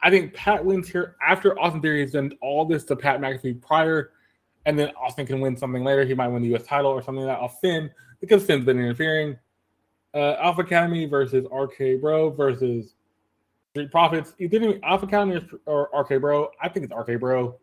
I 0.00 0.10
think 0.10 0.32
Pat 0.32 0.64
wins 0.64 0.88
here 0.88 1.16
after 1.26 1.58
Austin 1.58 1.82
Theory 1.82 2.02
has 2.02 2.12
done 2.12 2.32
all 2.40 2.64
this 2.64 2.84
to 2.84 2.96
Pat 2.96 3.20
McAfee 3.20 3.60
prior, 3.60 4.12
and 4.64 4.78
then 4.78 4.92
Austin 4.96 5.26
can 5.26 5.40
win 5.40 5.56
something 5.56 5.82
later. 5.82 6.04
He 6.04 6.14
might 6.14 6.28
win 6.28 6.42
the 6.42 6.48
U.S. 6.50 6.64
title 6.64 6.90
or 6.90 7.02
something 7.02 7.24
like 7.24 7.36
that 7.36 7.42
off 7.42 7.60
Finn 7.60 7.90
because 8.20 8.44
Finn's 8.44 8.64
been 8.64 8.78
interfering. 8.78 9.36
Uh, 10.14 10.36
Alpha 10.40 10.62
Academy 10.62 11.06
versus 11.06 11.46
RK 11.52 12.00
Bro 12.00 12.30
versus 12.30 12.94
Street 13.70 13.90
Profits. 13.90 14.34
Either 14.38 14.78
Alpha 14.82 15.06
Academy 15.06 15.40
or 15.66 15.90
RK 15.92 16.20
Bro. 16.20 16.50
I 16.60 16.68
think 16.68 16.86
it's 16.86 16.94
RK 16.94 17.20
Bro 17.20 17.58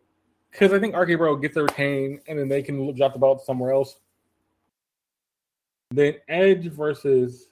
because 0.50 0.72
I 0.72 0.78
think 0.78 0.96
RK 0.96 1.18
Bro 1.18 1.36
gets 1.36 1.54
the 1.54 1.64
retain 1.64 2.20
and 2.28 2.38
then 2.38 2.48
they 2.48 2.62
can 2.62 2.94
drop 2.94 3.12
the 3.12 3.18
belt 3.18 3.44
somewhere 3.44 3.72
else. 3.72 3.98
Then 5.90 6.14
Edge 6.28 6.68
versus 6.68 7.48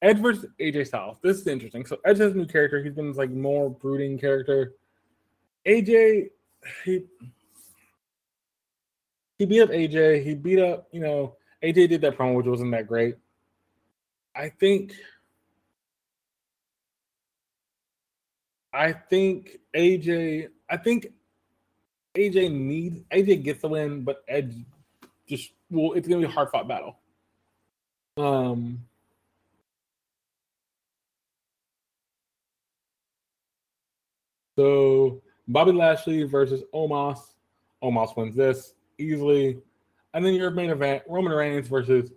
Edge 0.00 0.18
versus 0.18 0.46
AJ 0.60 0.88
Styles. 0.88 1.18
This 1.22 1.38
is 1.38 1.46
interesting. 1.46 1.86
So 1.86 1.98
Edge 2.04 2.18
has 2.18 2.32
a 2.32 2.36
new 2.36 2.46
character. 2.46 2.82
He's 2.82 2.94
been 2.94 3.08
this 3.08 3.16
like 3.16 3.30
more 3.30 3.70
brooding 3.70 4.18
character. 4.18 4.74
AJ, 5.66 6.30
he 6.84 7.04
he 9.38 9.46
beat 9.46 9.62
up 9.62 9.70
AJ. 9.70 10.24
He 10.24 10.34
beat 10.34 10.58
up, 10.58 10.88
you 10.92 11.00
know, 11.00 11.36
AJ 11.62 11.88
did 11.88 12.00
that 12.00 12.16
promo, 12.16 12.36
which 12.36 12.46
wasn't 12.46 12.72
that 12.72 12.88
great. 12.88 13.16
I 14.34 14.48
think 14.48 14.94
I 18.72 18.92
think 18.92 19.58
AJ, 19.76 20.48
I 20.68 20.76
think 20.78 21.08
AJ 22.14 22.52
needs 22.52 23.02
AJ 23.10 23.44
gets 23.44 23.60
the 23.60 23.68
win, 23.68 24.02
but 24.02 24.24
Edge 24.28 24.54
just 25.28 25.52
well, 25.70 25.92
it's 25.92 26.08
gonna 26.08 26.20
be 26.20 26.26
a 26.26 26.30
hard 26.30 26.50
fought 26.50 26.68
battle. 26.68 26.96
Um 28.16 28.84
So 34.56 35.22
Bobby 35.48 35.72
Lashley 35.72 36.24
versus 36.24 36.62
Omos. 36.74 37.18
Omos 37.82 38.16
wins 38.16 38.36
this 38.36 38.74
easily. 38.98 39.58
And 40.14 40.24
then 40.24 40.34
your 40.34 40.50
main 40.50 40.70
event, 40.70 41.02
Roman 41.08 41.32
Reigns 41.32 41.68
versus 41.68 42.10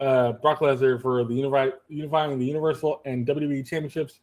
uh, 0.00 0.32
Brock 0.32 0.60
Lesnar 0.60 1.00
for 1.00 1.24
the 1.24 1.34
unifi- 1.34 1.72
unifying 1.88 2.38
the 2.38 2.46
Universal 2.46 3.02
and 3.04 3.26
WWE 3.26 3.66
championships. 3.66 4.20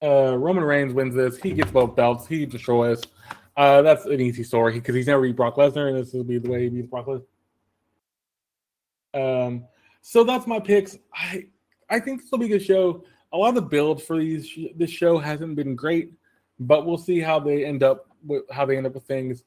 Uh, 0.00 0.36
Roman 0.38 0.62
Reigns 0.62 0.94
wins 0.94 1.14
this. 1.14 1.38
He 1.38 1.52
gets 1.52 1.72
both 1.72 1.96
belts. 1.96 2.26
He 2.26 2.46
destroys. 2.46 3.02
Uh, 3.56 3.82
that's 3.82 4.04
an 4.04 4.20
easy 4.20 4.44
story 4.44 4.74
because 4.74 4.94
he's 4.94 5.08
never 5.08 5.22
beat 5.22 5.34
Brock 5.34 5.56
Lesnar, 5.56 5.88
and 5.88 5.98
this 5.98 6.12
will 6.12 6.22
be 6.22 6.38
the 6.38 6.48
way 6.48 6.62
he 6.62 6.68
beats 6.68 6.86
Brock 6.86 7.06
Lesnar. 7.06 7.24
Um, 9.14 9.64
so 10.00 10.22
that's 10.22 10.46
my 10.46 10.60
picks. 10.60 10.96
I 11.12 11.46
I 11.90 11.98
think 11.98 12.20
this 12.20 12.30
will 12.30 12.38
be 12.38 12.46
a 12.46 12.50
good 12.50 12.62
show. 12.62 13.04
A 13.32 13.36
lot 13.36 13.48
of 13.48 13.56
the 13.56 13.62
build 13.62 14.02
for 14.02 14.18
these 14.18 14.48
this 14.76 14.90
show 14.90 15.18
hasn't 15.18 15.56
been 15.56 15.74
great, 15.74 16.12
but 16.60 16.86
we'll 16.86 16.98
see 16.98 17.18
how 17.18 17.40
they 17.40 17.64
end 17.64 17.82
up 17.82 18.07
with 18.24 18.44
how 18.50 18.66
they 18.66 18.76
end 18.76 18.86
up 18.86 18.94
with 18.94 19.04
things. 19.04 19.44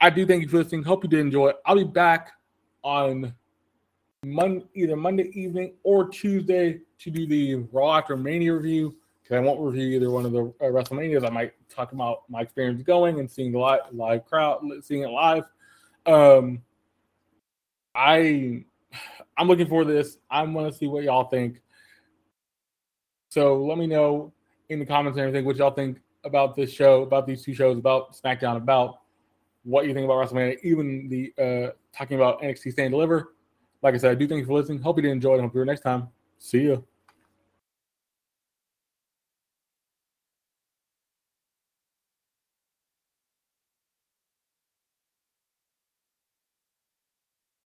I 0.00 0.10
do 0.10 0.26
thank 0.26 0.42
you 0.42 0.48
for 0.48 0.58
listening. 0.58 0.82
Hope 0.82 1.04
you 1.04 1.10
did 1.10 1.20
enjoy. 1.20 1.52
I'll 1.64 1.76
be 1.76 1.84
back 1.84 2.32
on 2.82 3.34
Monday, 4.24 4.64
either 4.74 4.96
Monday 4.96 5.30
evening 5.34 5.74
or 5.82 6.08
Tuesday 6.08 6.80
to 6.98 7.10
do 7.10 7.26
the 7.26 7.66
Raw 7.72 7.98
after 7.98 8.16
Mania 8.16 8.54
review. 8.54 8.96
Because 9.22 9.36
I 9.36 9.40
won't 9.40 9.60
review 9.60 9.96
either 9.96 10.10
one 10.10 10.26
of 10.26 10.32
the 10.32 10.44
uh, 10.60 10.64
WrestleManias. 10.64 11.24
I 11.24 11.30
might 11.30 11.54
talk 11.70 11.92
about 11.92 12.28
my 12.28 12.42
experience 12.42 12.82
going 12.82 13.20
and 13.20 13.30
seeing 13.30 13.52
the 13.52 13.58
live, 13.58 13.80
live 13.92 14.26
crowd, 14.26 14.62
seeing 14.82 15.02
it 15.02 15.08
live. 15.08 15.44
Um, 16.04 16.60
I 17.94 18.64
I'm 19.36 19.48
looking 19.48 19.66
for 19.66 19.84
this. 19.84 20.18
I 20.30 20.42
want 20.42 20.70
to 20.70 20.78
see 20.78 20.86
what 20.86 21.04
y'all 21.04 21.24
think. 21.24 21.62
So 23.30 23.56
let 23.64 23.78
me 23.78 23.86
know 23.86 24.32
in 24.68 24.78
the 24.78 24.86
comments 24.86 25.16
and 25.16 25.26
everything 25.26 25.44
what 25.44 25.56
y'all 25.56 25.70
think 25.70 25.98
about 26.24 26.56
this 26.56 26.72
show, 26.72 27.02
about 27.02 27.26
these 27.26 27.44
two 27.44 27.54
shows, 27.54 27.78
about 27.78 28.14
SmackDown, 28.14 28.56
about 28.56 29.00
what 29.64 29.86
you 29.86 29.94
think 29.94 30.04
about 30.04 30.26
WrestleMania, 30.26 30.58
even 30.62 31.08
the 31.08 31.32
uh 31.42 31.70
talking 31.96 32.16
about 32.16 32.42
NXT 32.42 32.72
Stand 32.72 32.92
Deliver. 32.92 33.34
Like 33.82 33.94
I 33.94 33.98
said, 33.98 34.10
I 34.10 34.14
do 34.14 34.26
thank 34.26 34.40
you 34.40 34.46
for 34.46 34.54
listening. 34.54 34.80
Hope 34.80 34.96
you 34.96 35.02
did 35.02 35.12
enjoy 35.12 35.36
it. 35.36 35.40
Hope 35.40 35.54
you're 35.54 35.64
next 35.64 35.82
time. 35.82 36.08
See 36.38 36.68
ya. 36.68 36.76